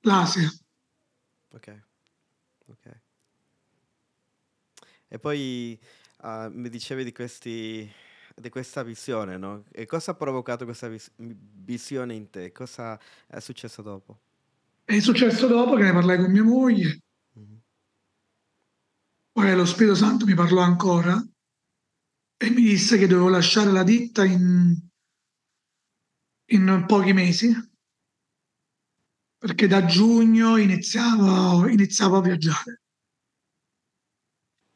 [0.00, 0.50] l'Asia.
[1.50, 1.82] Ok.
[2.66, 3.00] Ok.
[5.06, 5.78] E poi
[6.22, 7.88] uh, mi dicevi di, questi,
[8.34, 9.64] di questa visione, no?
[9.70, 12.52] E cosa ha provocato questa vis- visione in te?
[12.52, 14.18] Cosa è successo dopo?
[14.84, 17.00] È successo dopo che ne parlai con mia moglie.
[17.38, 17.56] Mm-hmm.
[19.32, 21.22] Poi lo Spirito Santo mi parlò ancora
[22.36, 24.76] e mi disse che dovevo lasciare la ditta in,
[26.46, 27.70] in pochi mesi
[29.42, 32.82] perché da giugno iniziavo, iniziavo a viaggiare.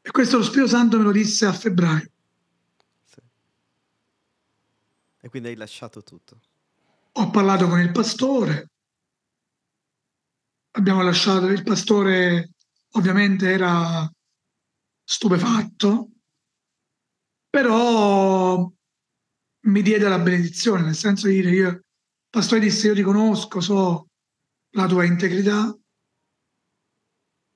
[0.01, 2.11] E questo lo Spirito Santo me lo disse a febbraio.
[3.05, 3.21] Sì.
[5.27, 6.39] E quindi hai lasciato tutto?
[7.11, 8.69] Ho parlato con il pastore,
[10.71, 12.51] abbiamo lasciato, il pastore
[12.91, 14.09] ovviamente era
[15.03, 16.11] stupefatto,
[17.49, 18.71] però
[19.65, 21.83] mi diede la benedizione, nel senso di dire io, il
[22.29, 24.07] pastore disse io ti conosco, so
[24.75, 25.77] la tua integrità,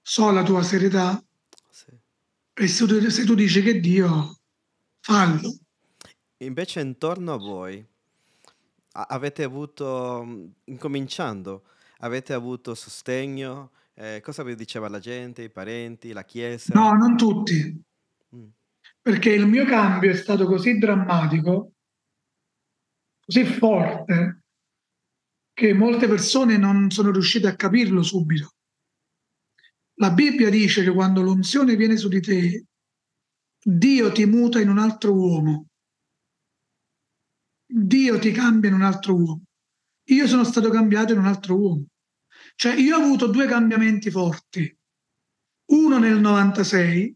[0.01, 1.25] so la tua serietà,
[2.53, 4.41] e se tu, se tu dici che Dio,
[4.99, 5.57] fallo.
[6.41, 7.85] Invece intorno a voi
[8.93, 11.63] avete avuto, incominciando,
[11.99, 13.71] avete avuto sostegno?
[13.93, 16.73] Eh, cosa vi diceva la gente, i parenti, la chiesa?
[16.73, 17.79] No, non tutti.
[18.35, 18.47] Mm.
[19.01, 21.73] Perché il mio cambio è stato così drammatico,
[23.23, 24.41] così forte,
[25.53, 28.55] che molte persone non sono riuscite a capirlo subito.
[29.99, 32.65] La Bibbia dice che quando l'unzione viene su di te,
[33.63, 35.67] Dio ti muta in un altro uomo.
[37.73, 39.43] Dio ti cambia in un altro uomo.
[40.09, 41.85] Io sono stato cambiato in un altro uomo.
[42.55, 44.77] Cioè io ho avuto due cambiamenti forti.
[45.71, 47.15] Uno nel 96,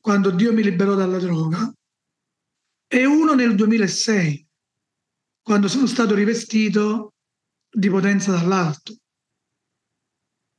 [0.00, 1.72] quando Dio mi liberò dalla droga,
[2.86, 4.46] e uno nel 2006,
[5.40, 7.14] quando sono stato rivestito
[7.70, 8.96] di potenza dall'alto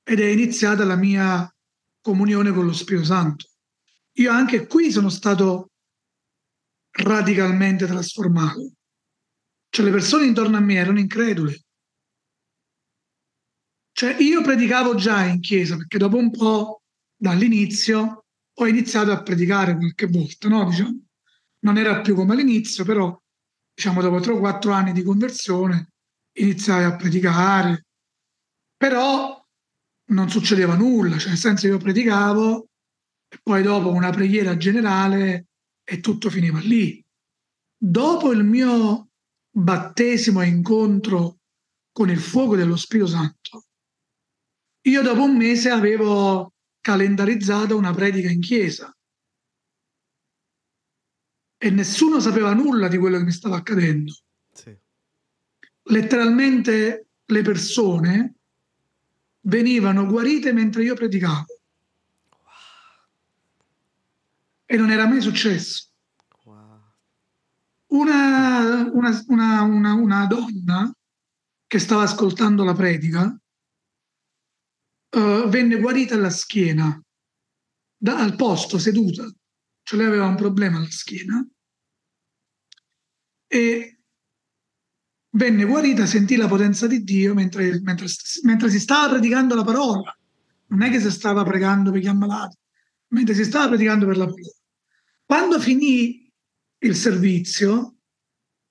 [0.04, 1.50] ed è iniziata la mia
[2.00, 3.46] comunione con lo Spirito Santo.
[4.20, 5.72] Io anche qui sono stato
[6.92, 8.74] radicalmente trasformato.
[9.76, 11.66] Cioè le persone intorno a me erano incredule.
[13.92, 18.24] Cioè io predicavo già in chiesa perché dopo un po' dall'inizio
[18.54, 20.70] ho iniziato a predicare qualche volta, no?
[20.70, 20.98] Diciamo,
[21.66, 23.22] non era più come all'inizio, però
[23.74, 25.90] diciamo dopo 3 o 4 anni di conversione
[26.38, 27.88] iniziai a predicare,
[28.78, 29.46] però
[30.12, 32.70] non succedeva nulla, cioè nel senso io predicavo
[33.28, 35.48] e poi dopo una preghiera generale
[35.84, 37.06] e tutto finiva lì.
[37.78, 39.10] Dopo il mio
[39.58, 41.38] battesimo e incontro
[41.94, 43.64] con il fuoco dello Spirito Santo,
[44.82, 48.94] io dopo un mese avevo calendarizzato una predica in chiesa
[51.58, 54.14] e nessuno sapeva nulla di quello che mi stava accadendo.
[54.52, 54.78] Sì.
[55.84, 58.36] Letteralmente le persone
[59.42, 61.46] venivano guarite mentre io predicavo.
[64.66, 65.85] E non era mai successo.
[67.96, 70.94] Una, una, una, una, donna
[71.66, 73.24] che stava ascoltando la predica
[75.16, 77.02] uh, venne guarita alla schiena,
[77.96, 79.32] da, al posto, seduta.
[79.82, 81.48] Cioè lei aveva un problema alla schiena.
[83.48, 84.00] E
[85.30, 88.08] venne guarita, sentì la potenza di Dio mentre, mentre,
[88.44, 90.18] mentre, si stava predicando la parola.
[90.68, 92.58] Non è che si stava pregando per gli ammalati,
[93.10, 94.54] mentre si stava predicando per la parola.
[95.24, 96.25] Quando finì
[96.86, 97.98] il servizio,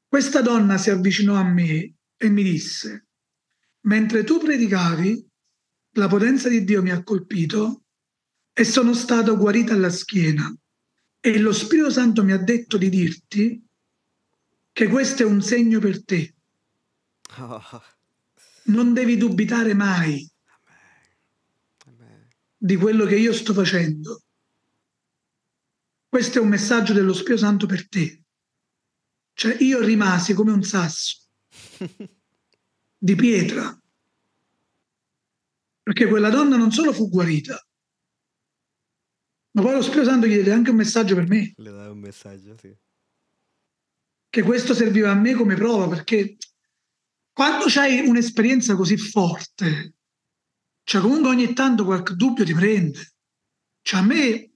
[0.07, 3.07] questa donna si avvicinò a me e mi disse,
[3.83, 5.27] mentre tu predicavi,
[5.97, 7.85] la potenza di Dio mi ha colpito
[8.53, 10.55] e sono stato guarita alla schiena.
[11.21, 13.65] E lo Spirito Santo mi ha detto di dirti
[14.73, 16.35] che questo è un segno per te
[17.39, 17.83] Oh.
[18.67, 20.29] Non devi dubitare mai
[22.57, 24.23] di quello che io sto facendo.
[26.15, 28.23] Questo è un messaggio dello Spirito Santo per te.
[29.33, 31.27] Cioè io rimasi come un sasso.
[32.97, 33.77] di pietra.
[35.83, 37.61] Perché quella donna non solo fu guarita,
[39.57, 41.53] ma poi lo Spirito Santo gli diede anche un messaggio per me.
[41.57, 42.73] Le dai un messaggio, sì.
[44.29, 46.37] Che questo serviva a me come prova, perché
[47.33, 49.95] quando c'hai un'esperienza così forte,
[50.85, 53.15] cioè comunque ogni tanto qualche dubbio ti prende.
[53.83, 54.54] Cioè a me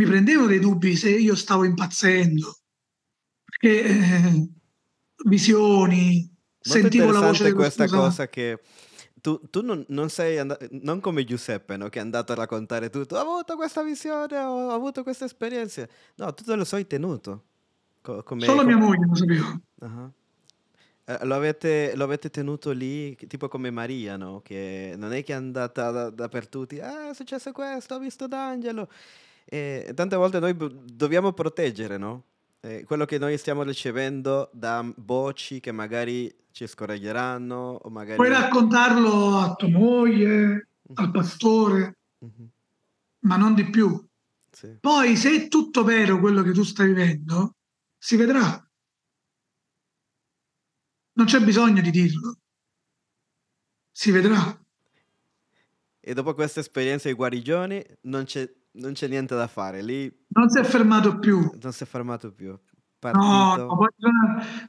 [0.00, 2.56] mi prendevano dei dubbi se io stavo impazzendo,
[3.44, 4.48] perché eh,
[5.26, 6.26] visioni,
[6.62, 8.02] Molto sentivo la voce dello questa Santo.
[8.02, 8.60] cosa che
[9.20, 11.90] tu, tu non, non sei andato, non come Giuseppe, no?
[11.90, 13.16] Che è andato a raccontare tutto.
[13.16, 15.90] Ho avuto questa visione, ho avuto queste esperienze.
[16.14, 17.44] No, tu te lo sei tenuto.
[18.00, 19.60] Co- come, Solo mia com- moglie lo sapeva.
[19.80, 20.10] Ah.
[21.04, 24.40] Eh, lo, avete, lo avete tenuto lì, tipo come Maria, no?
[24.42, 28.88] Che non è che è andata da- dappertutto, ah, è successo questo, ho visto d'angelo.
[29.52, 32.24] E tante volte noi dobbiamo proteggere, no?
[32.60, 38.14] Eh, quello che noi stiamo ricevendo da voci che magari ci scoraggeranno o magari...
[38.16, 42.48] Puoi raccontarlo a tua moglie, al pastore, Mhm,
[43.20, 44.00] ma non di più.
[44.52, 44.76] sì.
[44.78, 47.54] Poi, se è tutto vero quello che tu stai vivendo,
[47.98, 48.62] si vedrà.
[51.14, 52.36] Non c'è bisogno di dirlo.
[53.90, 54.59] Si vedrà.
[56.10, 60.48] E dopo questa esperienza di guarigione non c'è, non c'è niente da fare, lì Non
[60.48, 61.38] si è fermato più.
[61.62, 62.48] non si è fermato più.
[62.48, 62.60] No,
[62.98, 63.64] Partito.
[63.64, 63.88] no, poi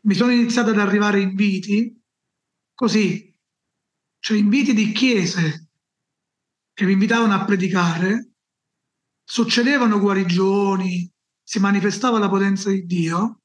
[0.04, 2.00] mi sono iniziati ad arrivare inviti
[2.76, 3.36] così,
[4.20, 5.70] cioè inviti di chiese
[6.74, 8.34] che mi invitavano a predicare,
[9.24, 11.12] succedevano guarigioni,
[11.42, 13.42] si manifestava la potenza di Dio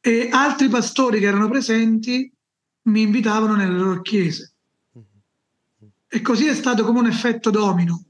[0.00, 2.32] e altri pastori che erano presenti
[2.82, 4.52] mi invitavano nelle loro chiese.
[6.08, 8.02] E così è stato come un effetto domino.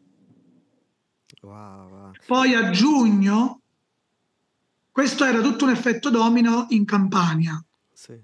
[1.43, 2.13] Wow, wow.
[2.27, 3.63] Poi a giugno,
[4.91, 7.63] questo era tutto un effetto domino in Campania.
[7.93, 8.17] Sì.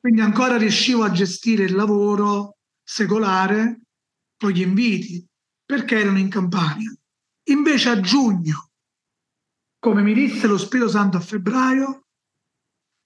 [0.00, 3.82] Quindi ancora riuscivo a gestire il lavoro secolare
[4.36, 5.24] con gli inviti,
[5.64, 6.92] perché erano in Campania.
[7.44, 8.70] Invece a giugno,
[9.78, 12.06] come mi disse lo Spirito Santo a febbraio,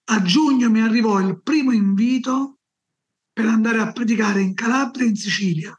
[0.04, 2.58] a giugno mi arrivò il primo invito
[3.32, 5.78] per andare a predicare in Calabria e in Sicilia.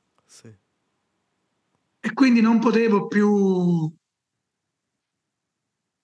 [2.05, 3.91] E quindi non potevo più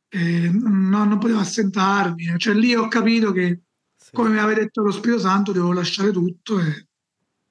[0.10, 2.34] eh, no, non potevo assentarmi.
[2.40, 3.62] Cioè lì ho capito che
[3.96, 4.10] Sì.
[4.14, 6.88] come mi aveva detto lo Spirito Santo devo lasciare tutto e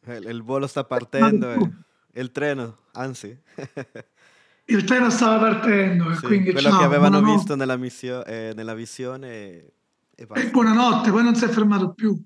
[0.05, 1.73] Eh, Il volo sta partendo e tu-
[2.15, 3.39] il treno, anzi.
[4.65, 8.53] il treno stava partendo e Sì, quindi quello ciao, che avevano visto nella, missio- eh,
[8.57, 9.73] nella visione e,
[10.17, 12.21] e e buonanotte poi non si è fermato più.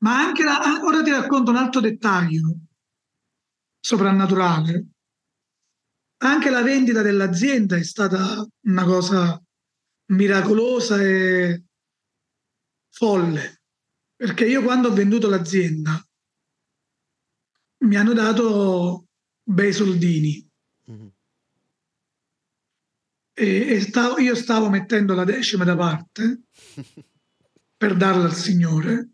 [0.00, 2.54] Ma anche la, ah, ora ti racconto un altro dettaglio
[3.84, 4.86] soprannaturale
[6.22, 9.42] anche la vendita dell'azienda è stata una cosa
[10.12, 11.64] miracolosa e
[12.90, 13.62] folle
[14.14, 16.00] perché io quando ho venduto l'azienda
[17.78, 19.06] mi hanno dato
[19.42, 20.48] bei soldini
[20.84, 21.12] Mhm.
[23.34, 26.42] e, e stavo- io stavo mettendo la decima da parte
[27.76, 29.10] per darla al Signore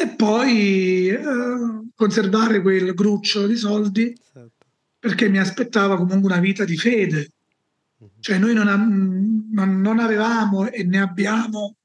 [0.00, 1.18] e poi eh,
[1.94, 4.66] conservare quel gruccio di soldi Esatto.
[4.98, 7.30] perché mi aspettava comunque una vita di fede.
[8.20, 11.76] Cioè noi non, non- avevamo e ne abbiamo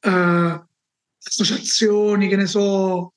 [0.00, 0.64] eh,
[1.22, 3.12] associazioni, che ne so,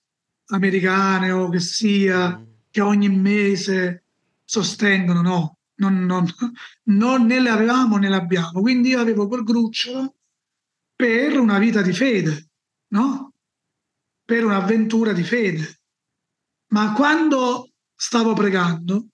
[0.52, 2.46] americane o che sia, Mhm.
[2.70, 4.04] che ogni mese
[4.46, 6.28] sostengono, no, non, non-
[6.86, 8.62] non né le avevamo né le abbiamo.
[8.62, 10.16] Quindi io avevo quel grucciolo
[10.96, 12.50] per una vita di fede,
[12.90, 13.34] no?
[14.30, 15.82] Per un'avventura di fede.
[16.68, 19.08] Ma quando stavo pregando,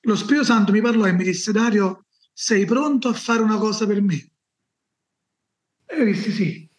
[0.00, 3.86] lo Spirito Santo mi parlò e mi disse, Dario, sei pronto a fare una cosa
[3.86, 4.32] per me?
[5.84, 6.70] E io dissi sì.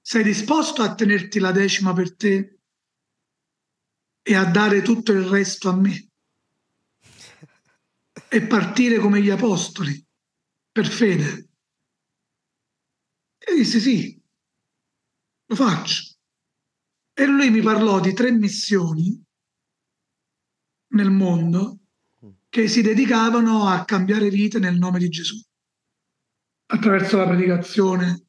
[0.00, 2.58] Sei disposto a tenerti la decima per te
[4.20, 6.10] e a dare tutto il resto a me?
[8.28, 10.04] E partire come gli apostoli,
[10.72, 11.50] per fede?
[13.38, 14.17] E dissi sì,
[15.48, 16.14] lo faccio.
[17.12, 19.20] E lui mi parlò di tre missioni
[20.92, 21.80] nel mondo
[22.48, 25.38] che si dedicavano a cambiare vite nel nome di Gesù,
[26.70, 28.26] attraverso la predicazione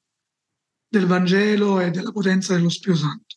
[0.87, 3.35] del Vangelo e della potenza dello Spirito Santo.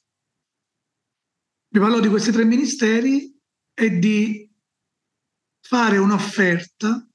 [1.75, 3.33] Mi parlò di questi tre ministeri
[3.75, 4.51] e di
[5.61, 7.09] fare un'offerta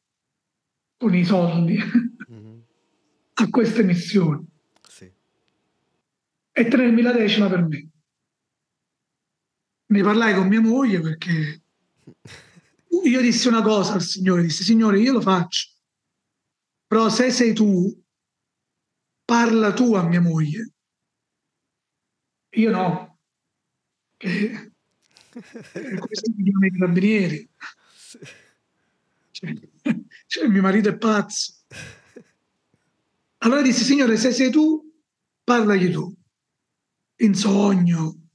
[0.97, 1.77] con i soldi
[2.27, 2.65] Mhm.
[3.33, 4.45] a queste missioni.
[6.57, 7.89] E tenermi la decima per me.
[9.89, 11.61] Ne parlai con mia moglie perché
[13.03, 15.69] io dissi una cosa al Signore, dissi Signore io lo faccio,
[16.87, 18.03] però se sei tu,
[19.23, 20.71] parla tu a mia moglie
[22.51, 23.19] Io no,
[24.17, 24.71] che
[25.33, 27.49] mi chiamano i carabinieri.
[29.29, 29.53] Cioè,
[30.25, 31.53] cioè, mio marito è pazzo.
[33.39, 34.91] Allora dissi, Signore, se sei tu,
[35.43, 36.16] parlagli tu.
[37.17, 38.29] In sogno.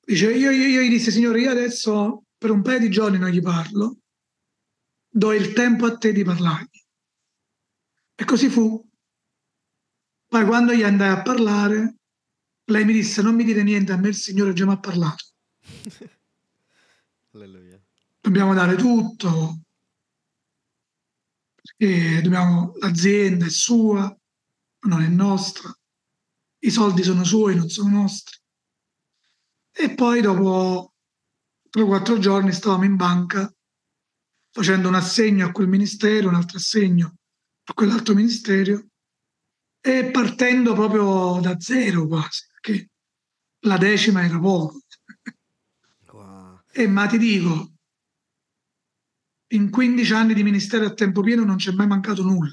[0.00, 3.30] Dice, io, io, io gli dissi, Signore, io adesso per un paio di giorni non
[3.30, 3.98] gli parlo,
[5.08, 6.82] do il tempo a te di parlargli.
[8.14, 8.86] E così fu.
[10.26, 11.96] Poi quando gli andai a parlare,
[12.64, 15.24] lei mi disse, non mi dire niente, a me il Signore già mi ha parlato.
[17.32, 17.80] Alleluia.
[18.20, 19.60] Dobbiamo dare tutto,
[21.60, 24.16] perché dobbiamo, l'azienda è sua,
[24.86, 25.74] non è nostra,
[26.64, 28.38] i soldi sono suoi, non sono nostri.
[29.70, 30.94] E poi dopo
[31.68, 33.52] tre o quattro giorni stavamo in banca
[34.50, 37.16] facendo un assegno a quel ministero, un altro assegno
[37.64, 38.86] a quell'altro ministero
[39.80, 42.90] e partendo proprio da zero quasi, perché
[43.60, 44.80] la decima era poco.
[46.12, 46.60] Wow.
[46.70, 47.72] E ma ti dico,
[49.48, 52.52] in 15 anni di ministero a tempo pieno non c'è mai mancato nulla.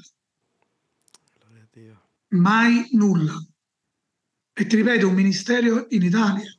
[2.28, 3.51] Mai nulla.
[4.54, 6.54] E ti ripeto, un ministero in Italia,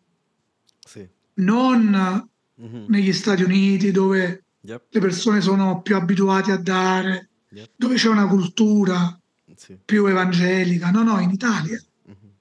[0.88, 1.08] Sì.
[1.36, 2.86] non Mhm.
[2.88, 4.86] negli Stati Uniti dove Yep.
[4.90, 7.72] le persone sono più abituate a dare, Yep.
[7.76, 9.16] dove c'è una cultura
[9.56, 9.78] Sì.
[9.86, 10.90] più evangelica.
[10.90, 12.32] No, no, in Italia Mhm.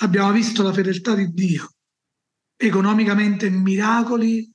[0.00, 1.68] abbiamo visto la fedeltà di Dio.
[2.56, 4.50] Economicamente miracoli,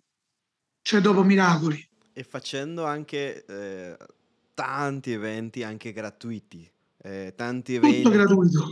[0.81, 1.81] cioè dopo miracoli.
[2.11, 3.97] E facendo anche eh,
[4.53, 6.69] tanti eventi anche gratuiti.
[6.97, 8.09] Eh, tanti Tutto eventi.
[8.09, 8.67] gratuito.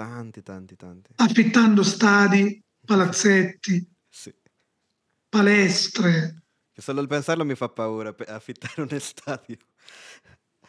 [0.00, 1.10] Tanti, tanti, tanti.
[1.16, 4.34] Affittando stadi, palazzetti, Sì.
[5.28, 9.58] palestre, Che solo il pensarlo mi fa paura, affittare un stadio.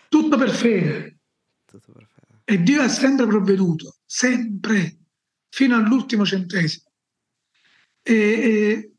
[0.10, 1.20] tutto per fede.
[1.64, 2.42] Tutto perfetto.
[2.44, 5.00] E Dio ha sempre provveduto, sempre,
[5.48, 6.92] fino all'ultimo centesimo.
[8.02, 8.94] E, e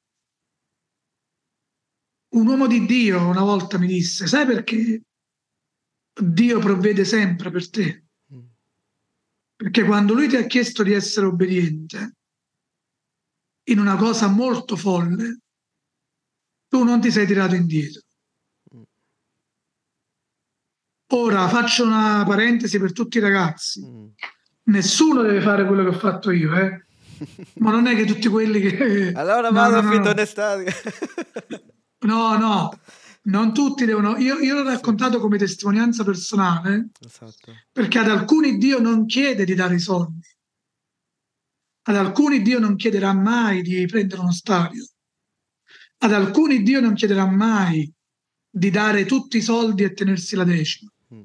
[2.36, 5.02] un uomo di Dio una volta mi disse, sai perché
[6.18, 8.06] Dio provvede sempre per te?
[9.62, 12.16] Perché quando lui ti ha chiesto di essere obbediente
[13.68, 15.38] in una cosa molto folle,
[16.66, 18.02] tu non ti sei tirato indietro.
[21.12, 23.86] Ora faccio una parentesi per tutti i ragazzi.
[23.86, 24.06] Mm.
[24.64, 26.84] Nessuno deve fare quello che ho fatto io, eh?
[27.58, 29.12] ma non è che tutti quelli che...
[29.14, 30.20] Allora No, vado no, affitto no.
[30.20, 30.72] un stadio.
[32.00, 32.80] No, no,
[33.24, 34.16] non tutti devono...
[34.16, 37.52] Io, io l'ho raccontato come testimonianza personale esatto.
[37.70, 40.26] perché ad alcuni Dio non chiede di dare i soldi.
[41.84, 44.86] Ad alcuni Dio non chiederà mai di prendere uno stadio.
[45.98, 47.92] Ad alcuni Dio non chiederà mai
[48.48, 50.90] di dare tutti i soldi e tenersi la decima.
[51.14, 51.22] Mm.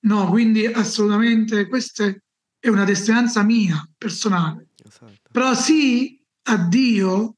[0.00, 2.14] No, quindi assolutamente questa
[2.58, 4.68] è una testimonianza mia, personale.
[4.82, 5.30] Esatto.
[5.30, 7.36] Però sì, a Dio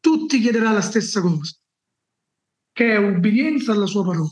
[0.00, 1.56] tutti chiederà la stessa cosa,
[2.72, 4.30] che è ubbidienza alla sua parola.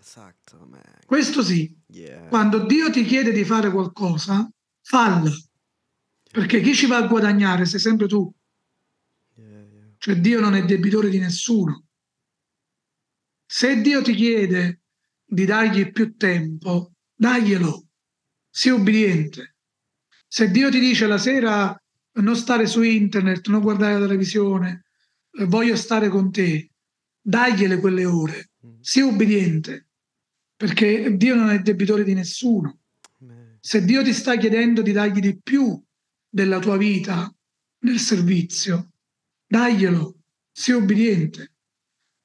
[0.00, 0.68] Esatto.
[1.06, 2.26] Questo sì, Yeah.
[2.28, 4.50] quando Dio ti chiede di fare qualcosa,
[4.82, 5.30] falla,
[6.32, 8.32] perché chi ci va a guadagnare sei sempre tu,
[9.36, 9.94] Yeah, yeah.
[9.98, 11.84] cioè Dio non è debitore di nessuno.
[13.46, 14.80] Se Dio ti chiede
[15.24, 17.86] di dargli più tempo, daglielo,
[18.50, 19.56] sii ubbidiente.
[20.26, 21.80] Se Dio ti dice la sera
[22.14, 24.86] non stare su internet, non guardare la televisione,
[25.46, 26.70] voglio stare con te,
[27.26, 28.80] dagliele quelle ore, Mm.
[28.80, 29.88] sii ubbidiente,
[30.56, 32.78] perché Dio non è debitore di nessuno.
[33.60, 35.82] Se Dio ti sta chiedendo di dargli di più
[36.28, 37.34] della tua vita
[37.80, 38.90] nel servizio,
[39.46, 40.16] daglielo,
[40.52, 41.52] sii ubbidiente.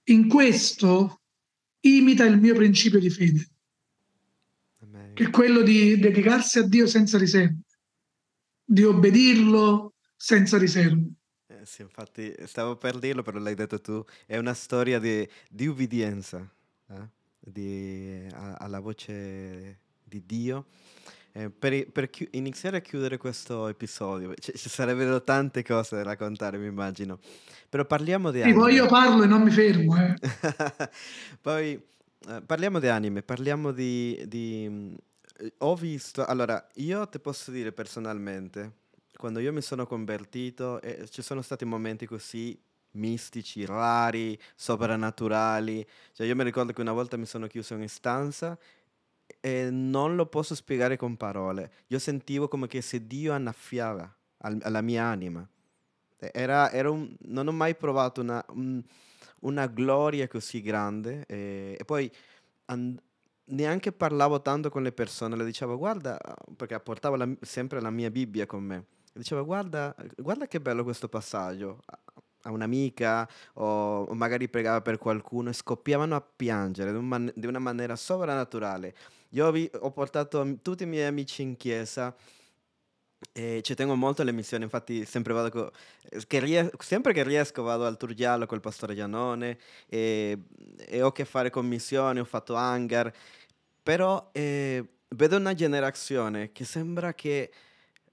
[0.10, 1.22] In questo
[1.82, 3.48] imita il mio principio di fede,
[5.14, 7.60] che è quello di dedicarsi a Dio senza riserve,
[8.64, 11.10] di obbedirlo senza riserve.
[11.64, 14.04] Sì, infatti stavo per dirlo, però l'hai detto tu.
[14.26, 16.48] È una storia di, di ubbidienza
[16.90, 17.08] eh,
[17.40, 20.66] di- a- alla voce di Dio.
[21.32, 26.04] Eh, per, per chi- iniziare a chiudere questo episodio, ci, ci sarebbero tante cose da
[26.04, 27.20] raccontare, mi immagino.
[27.70, 28.88] Però parliamo di Sì, poi io anime.
[28.88, 29.96] parlo e non mi fermo.
[29.98, 30.16] eh.
[31.42, 31.74] Poi
[32.28, 34.94] eh, parliamo di anime, parliamo di, di, mm,
[35.40, 38.74] eh, Ho visto, allora, io ti posso dire personalmente,
[39.20, 42.58] quando io mi sono convertito, eh, ci sono stati momenti così
[42.92, 45.86] mistici, rari, soprannaturali.
[46.14, 48.58] Cioè, io mi ricordo che una volta mi sono chiuso in stanza
[49.42, 51.72] e non lo posso spiegare con parole.
[51.88, 55.46] Io sentivo come che se Dio annaffiava al- alla mia anima.
[56.18, 58.82] E- Era, era un, non ho mai provato una, un-
[59.42, 61.26] una gloria così grande.
[61.28, 62.10] eh, e poi
[62.68, 63.02] and-
[63.46, 66.18] neanche parlavo tanto con le persone, le dicevo guarda,
[66.56, 68.86] perché portavo la- sempre la mia Bibbia con me.
[69.14, 71.80] Diceva guarda, guarda che bello questo passaggio
[72.44, 77.96] a un'amica o, magari pregava per qualcuno e scoppiavano a piangere man- di una maniera
[77.96, 78.96] sovrannaturale.
[79.32, 82.16] Io vi- ho portato tutti i miei amici in chiesa
[83.34, 85.72] e ci tengo molto alle missioni, infatti sempre, vado co-
[86.28, 89.58] che ries- sempre che riesco vado al Turgiallo col pastore Giannone
[89.88, 90.38] e,
[90.78, 93.14] e ho a che fare con missioni, ho fatto hangar,
[93.84, 97.52] però eh, vedo una generazione che sembra che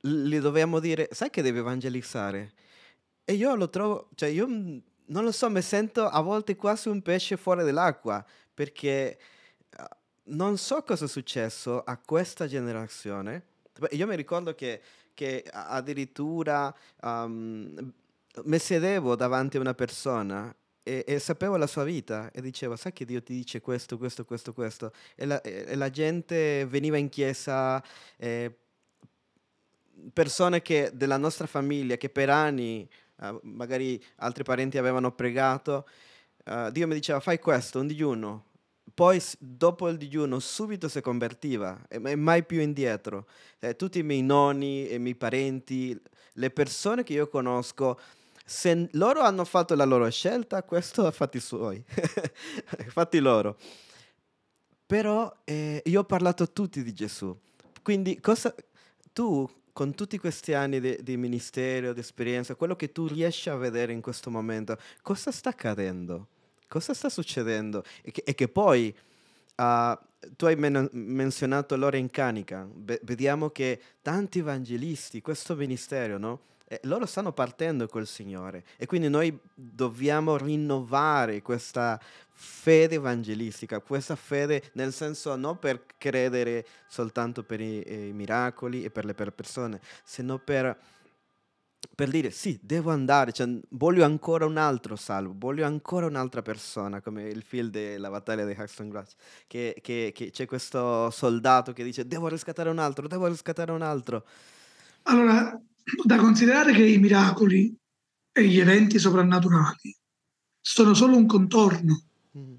[0.07, 2.52] gli dobbiamo dire, sai che devi evangelizzare?
[3.24, 7.02] E io lo trovo, cioè io non lo so, mi sento a volte quasi un
[7.02, 9.18] pesce fuori dall'acqua, perché
[9.70, 13.44] ah, non so cosa è successo a questa generazione.
[13.90, 14.80] Io mi ricordo che,
[15.12, 17.92] che addirittura um,
[18.44, 22.92] mi sedevo davanti a una persona e, e sapevo la sua vita e dicevo, sai
[22.92, 24.92] che Dio ti dice questo, questo, questo, questo.
[25.16, 27.82] E la, e la gente veniva in chiesa,
[28.16, 28.57] eh,
[30.12, 32.88] persone che, della nostra famiglia che per anni
[33.20, 35.86] eh, magari altri parenti avevano pregato,
[36.44, 38.44] eh, Dio mi diceva fai questo, un digiuno,
[38.94, 43.26] poi dopo il digiuno subito si convertiva e, mai più indietro.
[43.59, 46.01] Eh, tutti i miei nonni i miei parenti,
[46.34, 47.99] le persone che io conosco,
[48.44, 51.82] se loro hanno fatto la loro scelta, questo è fatti suoi,
[52.88, 53.59] fatti loro.
[54.86, 57.36] Però eh, io ho parlato a tutti di Gesù.
[57.82, 58.55] Quindi cosa,
[59.12, 63.57] tu, con tutti questi anni di, di ministero, di esperienza, quello che tu riesci a
[63.57, 66.29] vedere in questo momento, cosa sta accadendo?
[66.66, 67.85] Cosa sta succedendo?
[68.01, 68.97] E che, e che poi
[69.57, 70.03] ah,
[70.35, 72.66] tu hai men- menzionato l'ora in canica.
[72.72, 76.41] Ve- vediamo che tanti evangelisti, questo ministero, no?
[76.69, 84.17] Eh, loro stanno partendo col Signore e quindi noi dobbiamo rinnovare questa fede evangelistica, questa
[84.17, 89.31] fede nel senso non per credere soltanto per i, i miracoli e per le per
[89.33, 90.77] persone, sino per,
[91.95, 97.01] per dire sì, devo andare, cioè, voglio ancora un altro salvo, voglio ancora un'altra persona,
[97.01, 99.14] come il film della battaglia di Haxton Grass,
[99.47, 103.83] che, che- che c'è questo soldato che dice devo riscattare un altro, devo riscattare un
[103.83, 104.25] altro.
[105.05, 105.61] Allora,
[106.05, 107.74] da considerare che i miracoli
[108.32, 109.97] e gli eventi soprannaturali
[110.61, 112.07] sono solo un contorno,
[112.37, 112.55] Mm,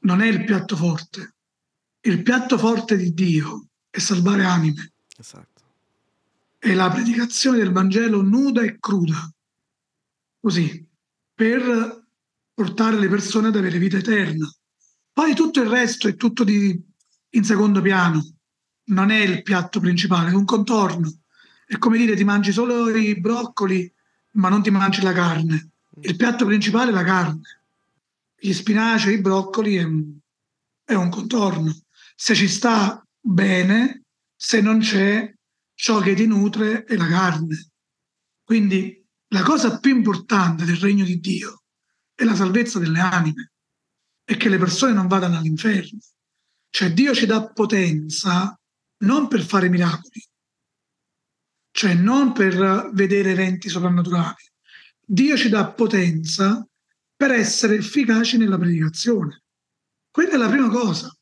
[0.00, 1.34] non è il piatto forte.
[2.00, 5.62] Il piatto forte di Dio è salvare anime, esatto.
[6.58, 9.32] è la predicazione del Vangelo nuda e cruda,
[10.40, 10.86] così,
[11.34, 12.04] per
[12.54, 14.48] portare le persone ad avere vita eterna.
[15.12, 16.80] Poi tutto il resto è tutto di,
[17.30, 18.24] in secondo piano,
[18.88, 21.12] non è il piatto principale, è un contorno.
[21.68, 23.92] È come dire ti mangi solo i broccoli,
[24.34, 25.70] ma non ti mangi la carne.
[26.00, 27.40] Il piatto principale è la carne.
[28.38, 30.16] Gli spinaci, i broccoli è un,
[30.84, 31.74] è un contorno.
[32.14, 34.04] Se ci sta bene,
[34.36, 35.34] se non c'è,
[35.74, 37.70] ciò che ti nutre è la carne.
[38.44, 41.62] Quindi la cosa più importante del regno di Dio
[42.14, 43.50] è la salvezza delle anime
[44.24, 45.98] e che le persone non vadano all'inferno.
[46.70, 48.56] Cioè Dio ci dà potenza
[48.98, 50.24] non per fare miracoli,
[51.76, 54.50] cioè non per vedere eventi soprannaturali.
[54.98, 56.66] Dio ci dà potenza
[57.14, 59.42] per essere efficaci nella predicazione.
[60.10, 61.14] Quella è la prima cosa,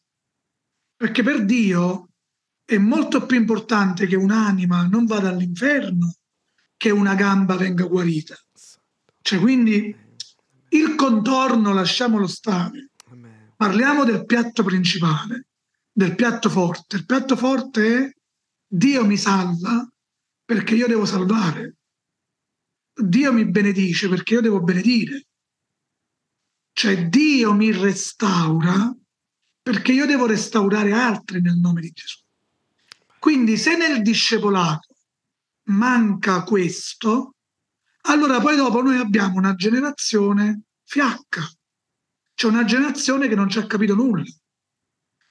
[0.95, 2.11] perché per Dio
[2.65, 6.15] è molto più importante che un'anima non vada all'inferno
[6.77, 8.37] che una gamba venga guarita.
[9.23, 9.93] Cioè, quindi
[10.69, 12.91] il contorno lasciamolo stare.
[13.57, 15.47] Parliamo del piatto principale,
[15.91, 16.95] del piatto forte.
[16.95, 18.13] Il piatto forte è
[18.65, 19.89] Dio mi salva
[20.45, 21.77] perché io devo salvare.
[22.95, 25.27] Dio mi benedice perché io devo benedire.
[26.73, 28.95] Cioè Dio mi restaura
[29.63, 32.21] perché io devo restaurare altri nel nome di Gesù.
[33.19, 34.95] Quindi se nel discepolato
[35.69, 37.37] manca questo,
[38.03, 41.49] allora poi dopo noi abbiamo una generazione fiacca.
[42.35, 44.25] C'è una generazione che non ci ha capito nulla.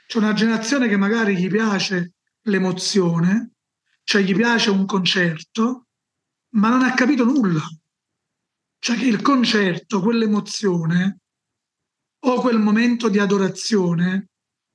[0.07, 3.51] C'è una generazione che magari gli piace l'emozione,
[4.04, 5.88] cioè gli piace un concerto,
[6.56, 7.64] ma non ha capito nulla.
[8.80, 11.20] Cioè che il concerto, quell'emozione
[12.26, 14.30] o quel momento di adorazione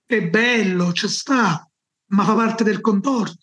[0.05, 1.69] è bello, ci sta,
[2.13, 3.37] ma fa parte del contorno.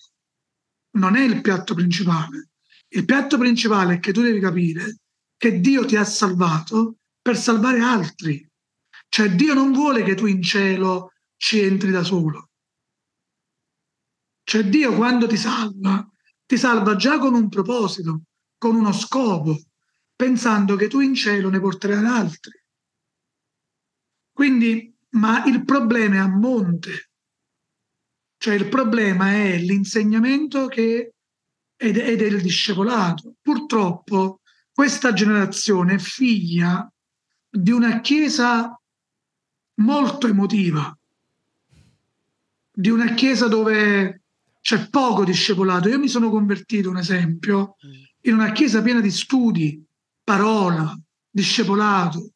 [0.98, 2.50] Non è il piatto principale.
[2.90, 4.98] Il piatto principale è che tu devi capire
[5.38, 8.48] che Dio ti ha salvato per salvare altri.
[9.08, 12.50] Cioè Dio non vuole che tu in cielo ci entri da solo.
[14.46, 16.08] Cioè Dio quando ti salva,
[16.46, 18.22] ti salva già con un proposito,
[18.60, 19.60] con uno scopo,
[20.16, 22.64] pensando che tu in cielo ne porterai altri.
[24.32, 27.10] Quindi, ma il problema è a monte.
[28.38, 31.16] Cioè il problema è l'insegnamento che
[31.76, 33.34] ed, ed è il discepolato.
[33.42, 34.42] Purtroppo
[34.72, 36.88] questa generazione è figlia
[37.50, 38.80] di una chiesa
[39.82, 40.96] molto emotiva,
[42.72, 44.25] di una chiesa dove
[44.66, 45.90] c'è poco discepolato.
[45.90, 47.76] Io mi sono convertito, un esempio,
[48.22, 49.86] in una chiesa piena di studi,
[50.24, 51.00] parola,
[51.30, 52.32] discepolato,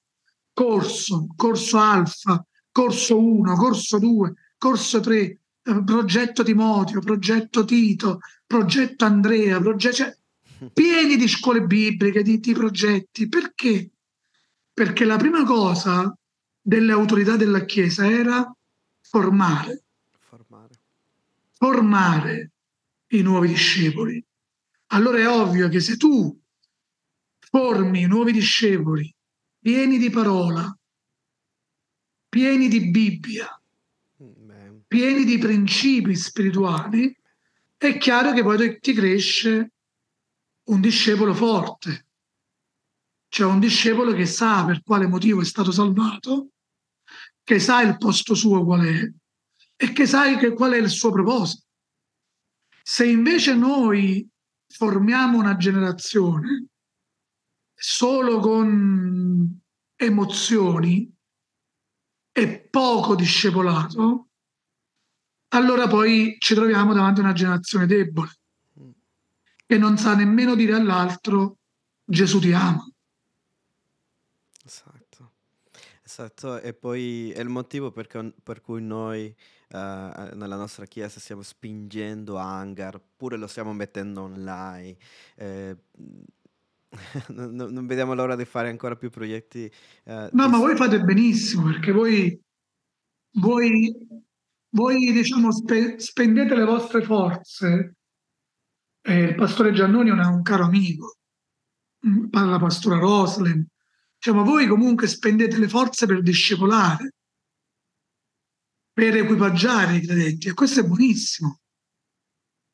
[0.54, 5.40] corso, corso alfa, corso 1, corso 2, corso 3, eh,
[5.84, 10.16] progetto Timoteo, progetto Tito, progetto Andrea, progetto, cioè,
[10.72, 13.28] pieni di scuole bibliche, di, di progetti.
[13.28, 13.90] Perché?
[14.72, 16.16] Perché la prima cosa
[16.62, 18.56] delle autorità della Chiesa era
[19.02, 19.84] formare, formare,
[21.60, 22.53] formare
[23.07, 24.26] i nuovi discepoli.
[24.91, 26.39] Allora è ovvio che se tu
[27.38, 29.14] formi nuovi discepoli
[29.60, 30.76] pieni di parola,
[32.30, 33.62] pieni di Bibbia,
[34.88, 37.16] pieni di principi spirituali,
[37.78, 39.72] è chiaro che poi ti cresce
[40.70, 42.07] un discepolo forte,
[43.28, 46.51] cioè un discepolo che sa per quale motivo è stato salvato,
[47.43, 49.12] che sa il posto suo qual è
[49.82, 51.64] e che sa che qual è il suo proposito.
[52.84, 54.28] Se invece noi
[54.68, 56.68] formiamo una generazione
[57.74, 59.58] solo con
[59.96, 61.10] emozioni
[62.34, 64.28] e poco discepolato,
[65.50, 68.32] allora poi ci troviamo davanti a una generazione debole
[69.66, 71.60] che non sa nemmeno dire all'altro
[72.04, 72.86] Gesù ti ama.
[74.66, 75.34] Esatto,
[76.04, 76.60] esatto.
[76.60, 79.34] E poi è il motivo per cui noi
[79.72, 84.95] uh, nella nostra chiesa stiamo spingendo hangar, pure lo stiamo mettendo online.
[85.36, 85.78] Eh,
[87.30, 89.72] non, non, vediamo l'ora di fare ancora più progetti.
[90.03, 92.39] Uh, no, ma voi fate benissimo perché voi,
[93.34, 93.95] voi,
[94.70, 97.95] voi diciamo, spe, spendete le vostre forze.
[99.01, 101.17] Eh, il pastore Giannoni è un caro amico,
[102.07, 103.65] mm, parla la pastora Roslin.
[104.15, 107.13] Diciamo, voi comunque spendete le forze per discepolare,
[109.00, 111.62] per equipaggiare i credenti e questo è buonissimo.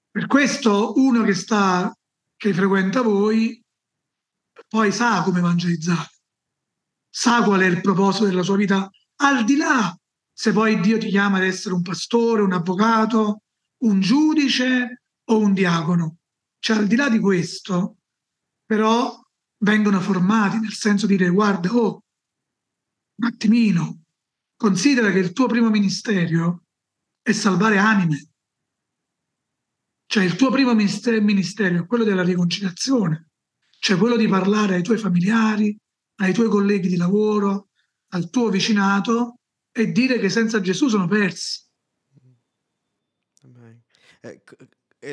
[0.09, 1.95] Per questo uno che sta,
[2.35, 3.63] che frequenta voi,
[4.67, 6.09] poi sa come evangelizzare,
[7.07, 9.95] sa qual è il proposito della sua vita, al di là
[10.33, 13.43] se poi Dio ti chiama ad essere un pastore, un avvocato,
[13.83, 16.17] un giudice o un diacono.
[16.57, 17.97] Cioè, al di là di questo,
[18.65, 19.15] però
[19.59, 22.01] vengono formati nel senso di dire guarda, oh,
[23.17, 24.04] un attimino,
[24.55, 26.63] considera che il tuo primo ministero
[27.21, 28.29] è salvare anime.
[30.05, 33.29] Cioè il tuo primo ministero è quello della riconciliazione,
[33.79, 35.77] cioè quello di parlare ai tuoi familiari,
[36.17, 37.69] ai tuoi colleghi di lavoro,
[38.09, 39.39] al tuo vicinato
[39.71, 41.63] e dire che senza Gesù sono persi.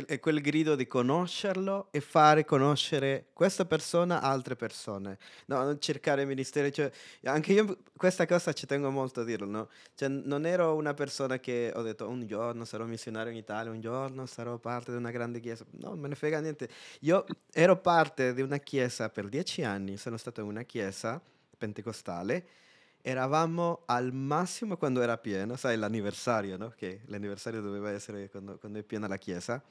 [0.06, 5.18] È quel grido di conoscerlo e fare conoscere questa persona a altre persone.
[5.46, 6.72] No, non cercare ministeri.
[6.72, 6.90] Cioè,
[7.24, 9.68] anche io questa cosa ci tengo molto a dirlo, no?
[9.94, 13.80] Cioè, non ero una persona che ho detto un giorno sarò missionario in Italia, un
[13.80, 15.64] giorno sarò parte di una grande chiesa.
[15.72, 16.68] No, me ne frega niente.
[17.00, 21.20] Io ero parte di una chiesa per dieci anni, sono stato in una chiesa
[21.58, 22.60] pentecostale
[23.02, 26.72] eravamo al massimo quando era pieno, sai l'anniversario, no?
[26.74, 29.62] Che l'anniversario doveva essere quando, quando, è piena la chiesa.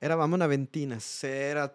[0.00, 1.72] Eravamo una ventina, se era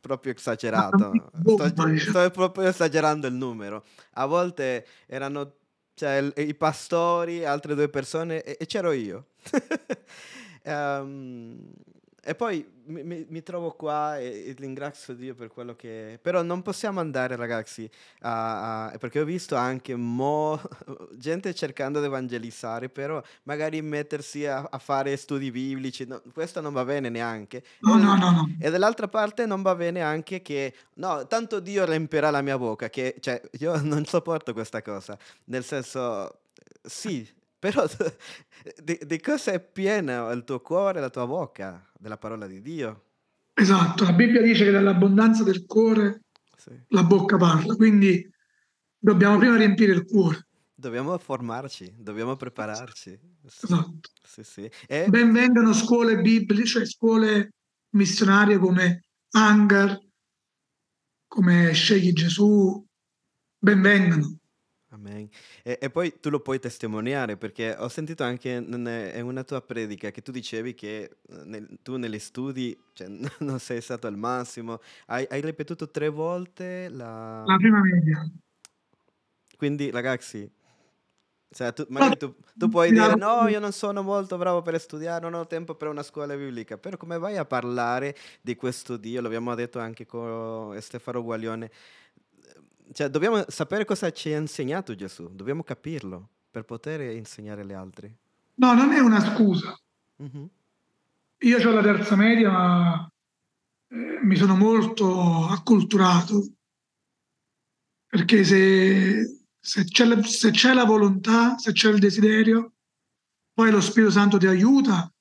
[0.00, 1.30] proprio esagerato.
[1.44, 3.84] Sto, sto proprio esagerando il numero.
[4.12, 5.54] A volte erano
[5.94, 9.28] cioè, i pastori, altre due persone e, e c'ero io.
[10.64, 11.72] um,
[12.28, 16.18] e poi mi, mi, mi trovo qua e, e, ringrazio Dio per quello che...
[16.20, 17.88] Però non possiamo andare ragazzi,
[18.22, 20.60] a, a, perché ho visto anche mo,
[21.14, 26.72] gente cercando di evangelizzare, però magari mettersi a, a fare studi biblici, no, questo non
[26.72, 27.62] va bene neanche.
[27.82, 28.56] No, no, no, no.
[28.58, 32.90] E dall'altra parte non va bene anche che, no, tanto Dio riempirà la mia bocca,
[32.90, 36.40] che cioè, io non sopporto questa cosa, nel senso,
[36.82, 37.24] sì,
[37.56, 37.86] però
[38.82, 41.85] di, di cosa è pieno il tuo cuore, la tua bocca?
[41.98, 43.04] Della parola di Dio.
[43.54, 46.24] Esatto, la Bibbia dice che dall'abbondanza del cuore
[46.56, 46.78] sì.
[46.88, 48.28] la bocca parla, quindi
[48.98, 50.46] dobbiamo prima riempire il cuore.
[50.74, 53.18] Dobbiamo formarci, dobbiamo prepararci.
[53.44, 54.10] Esatto.
[54.22, 54.70] Sì, sì.
[54.86, 55.06] E...
[55.08, 57.54] Ben vengano scuole bibliche, cioè scuole
[57.94, 59.98] missionarie come Hangar,
[61.26, 62.84] come Scegli Gesù,
[63.58, 64.38] ben vengano.
[65.06, 65.28] Amen.
[65.62, 70.10] E, e, poi tu lo puoi testimoniare perché ho sentito anche in una tua predica
[70.10, 73.08] che tu dicevi che eh, nel, tu negli studi cioè,
[73.40, 77.42] non sei stato al massimo, hai, hai ripetuto tre volte la...
[77.44, 78.28] la prima media.
[79.56, 80.50] Quindi ragazzi,
[81.48, 85.22] Cioè, tu, magari tu, tu puoi dire no, io non sono molto bravo per studiare,
[85.22, 89.20] non ho tempo per una scuola biblica, però come vai a parlare di questo Dio,
[89.20, 91.70] lo abbiamo detto anche con Stefano Guaglione,
[92.96, 98.10] cioè, dobbiamo sapere cosa ci ha insegnato Gesù, dobbiamo capirlo per poter insegnare agli altri.
[98.54, 99.78] No, non è una scusa.
[100.22, 100.44] Mm-hmm.
[101.40, 103.12] Io ho la terza media, ma
[103.88, 106.46] eh, mi sono molto acculturato,
[108.08, 112.76] perché se se c'è, la, se c'è la volontà, se c'è il desiderio,
[113.52, 115.12] poi lo Spirito Santo ti aiuta.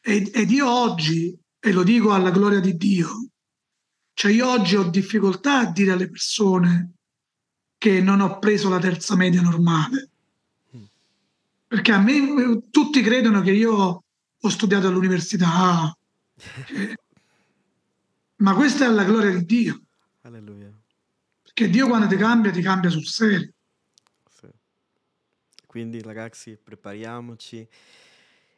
[0.00, 3.30] Ed, ed io oggi, e lo dico alla gloria di Dio,
[4.12, 6.92] cioè io oggi ho difficoltà a dire alle persone
[7.84, 10.08] che non ho preso la terza media normale.
[11.66, 14.04] Perché a me tutti credono che io
[14.40, 15.94] ho studiato all'università.
[18.36, 19.82] Ma questa è la gloria di Dio.
[20.22, 20.72] Alleluia.
[21.42, 23.52] Perché Dio quando ti cambia, ti cambia sul serio.
[25.66, 27.68] Quindi ragazzi, prepariamoci.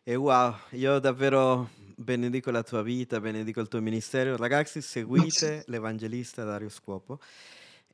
[0.04, 4.36] E wow, io davvero benedico la tua vita, benedico il tuo ministero.
[4.36, 7.18] Ragazzi, seguite l'evangelista Dario Scuopo.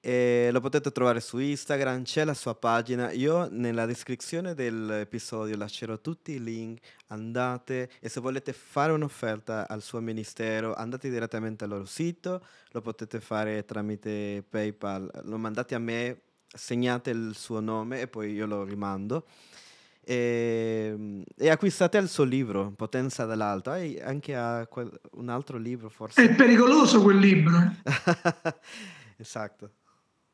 [0.05, 3.13] E lo potete trovare su Instagram, c'è la sua pagina.
[3.13, 6.81] Io nella descrizione dell'episodio lascerò tutti i link.
[7.07, 12.81] Andate e se volete fare un'offerta al suo ministero, andate direttamente al loro sito, lo
[12.81, 16.21] potete fare tramite PayPal, lo mandate a me
[16.53, 19.25] segnate il suo nome e poi io lo rimando.
[20.05, 23.71] E, ehm, e acquistate il suo libro, Potenza dell'Alto.
[23.71, 26.25] Hai anche quel, un altro libro forse.
[26.25, 27.57] È pericoloso quel libro.
[27.57, 28.55] Eh?
[29.19, 29.75] esatto.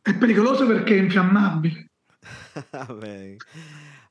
[0.08, 1.90] È pericoloso perché è infiammabile.
[2.70, 3.36] Amen.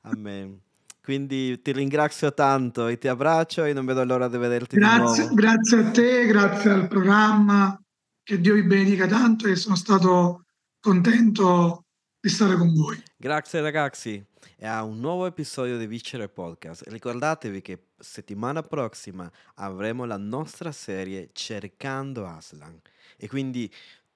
[0.02, 0.60] Amen.
[1.02, 5.34] Quindi ti ringrazio tanto e ti abbraccio e non vedo l'ora di vederti grazie, di
[5.34, 7.76] Grazie a te, grazie al programma.
[8.22, 10.44] Che Dio vi benedica tanto e sono stato
[10.78, 11.86] contento
[12.20, 13.02] di stare con voi.
[13.16, 14.24] Grazie ragazzi
[14.56, 16.84] e a un nuovo episodio di Vincere Podcast.
[16.86, 22.80] Ricordatevi che settimana prossima avremo la nostra serie Cercando Aslan
[23.16, 23.68] e quindi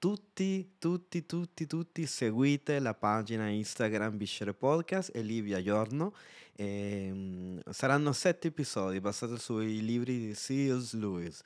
[0.03, 6.13] tutti, tutti, tutti, tutti seguite la pagina Instagram Viscere Podcast e lì vi aggiorno.
[6.57, 10.95] E, um, saranno sette episodi basati sui libri di C.S.
[10.95, 11.41] Lewis.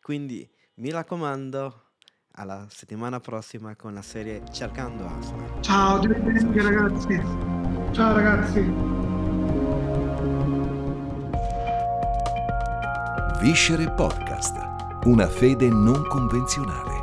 [0.00, 1.82] Quindi mi raccomando,
[2.34, 5.60] alla settimana prossima con la serie Cercando Aslan.
[5.64, 7.20] Ciao, ragazzi.
[7.90, 8.60] Ciao ragazzi.
[13.40, 14.54] Viscere Podcast.
[15.06, 16.95] Una fede non convenzionale.